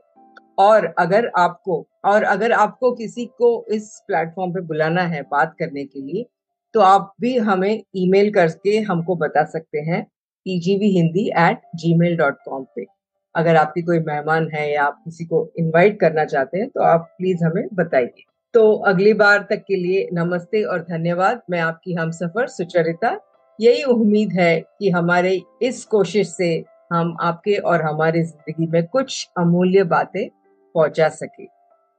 और 0.58 0.86
अगर 0.98 1.30
आपको, 1.36 1.86
और 2.04 2.22
अगर 2.24 2.52
आपको 2.52 2.92
किसी 2.94 3.26
को 3.38 3.52
इस 3.70 4.02
प्लेटफॉर्म 4.06 4.52
पे 4.52 4.60
बुलाना 4.62 5.02
है 5.04 5.22
बात 5.30 5.54
करने 5.58 5.84
के 5.84 6.00
लिए 6.02 6.26
तो 6.74 6.80
आप 6.80 7.12
भी 7.20 7.36
हमें 7.40 7.82
ईमेल 7.96 8.32
करके 8.32 8.78
हमको 8.80 9.16
बता 9.18 9.44
सकते 9.50 9.80
हैं 9.82 10.02
TGV 10.02 10.90
Hindi 10.90 11.28
at 11.40 11.60
Gmail 11.96 12.16
dot 12.16 12.38
com 12.44 12.64
पे। 12.76 12.86
अगर 13.34 13.56
आपके 13.56 13.82
कोई 13.82 13.98
मेहमान 14.00 14.48
है 14.54 14.70
या 14.72 14.84
आप 14.84 15.00
किसी 15.04 15.24
को 15.24 15.48
इनवाइट 15.58 15.98
करना 16.00 16.24
चाहते 16.24 16.58
हैं 16.58 16.68
तो 16.68 16.82
आप 16.82 17.08
प्लीज़ 17.18 17.44
हमें 17.44 17.66
बताइए। 17.74 18.24
तो 18.54 18.72
अगली 18.86 19.12
बार 19.14 19.46
तक 19.50 19.64
के 19.68 19.76
लिए 19.76 20.08
नमस्ते 20.12 20.62
और 20.62 20.80
धन्यवाद। 20.82 21.40
मैं 21.50 21.60
आपकी 21.60 21.94
हम 21.94 22.10
सफ़र 22.10 22.46
सुचरिता। 22.48 23.16
यही 23.58 23.82
उम्मीद 23.84 24.32
है 24.32 24.60
कि 24.60 24.90
हमारे 24.90 25.40
इस 25.62 25.84
कोशिश 25.84 26.28
से 26.28 26.52
हम 26.92 27.16
आपके 27.20 27.56
और 27.56 27.82
हमारी 27.82 28.22
ज़िंदगी 28.22 28.66
में 28.66 28.86
कुछ 28.86 29.28
अमूल्य 29.38 29.84
बातें 29.86 30.28
पहुँचा 30.74 31.08
सके। 31.10 31.44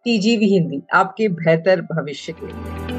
टीजीवी 0.05 0.53
हिंदी, 0.53 0.81
आपके 0.93 1.27
बेहतर 1.29 1.81
भविष्य 1.83 2.33
के 2.33 2.45
लिए। 2.47 2.92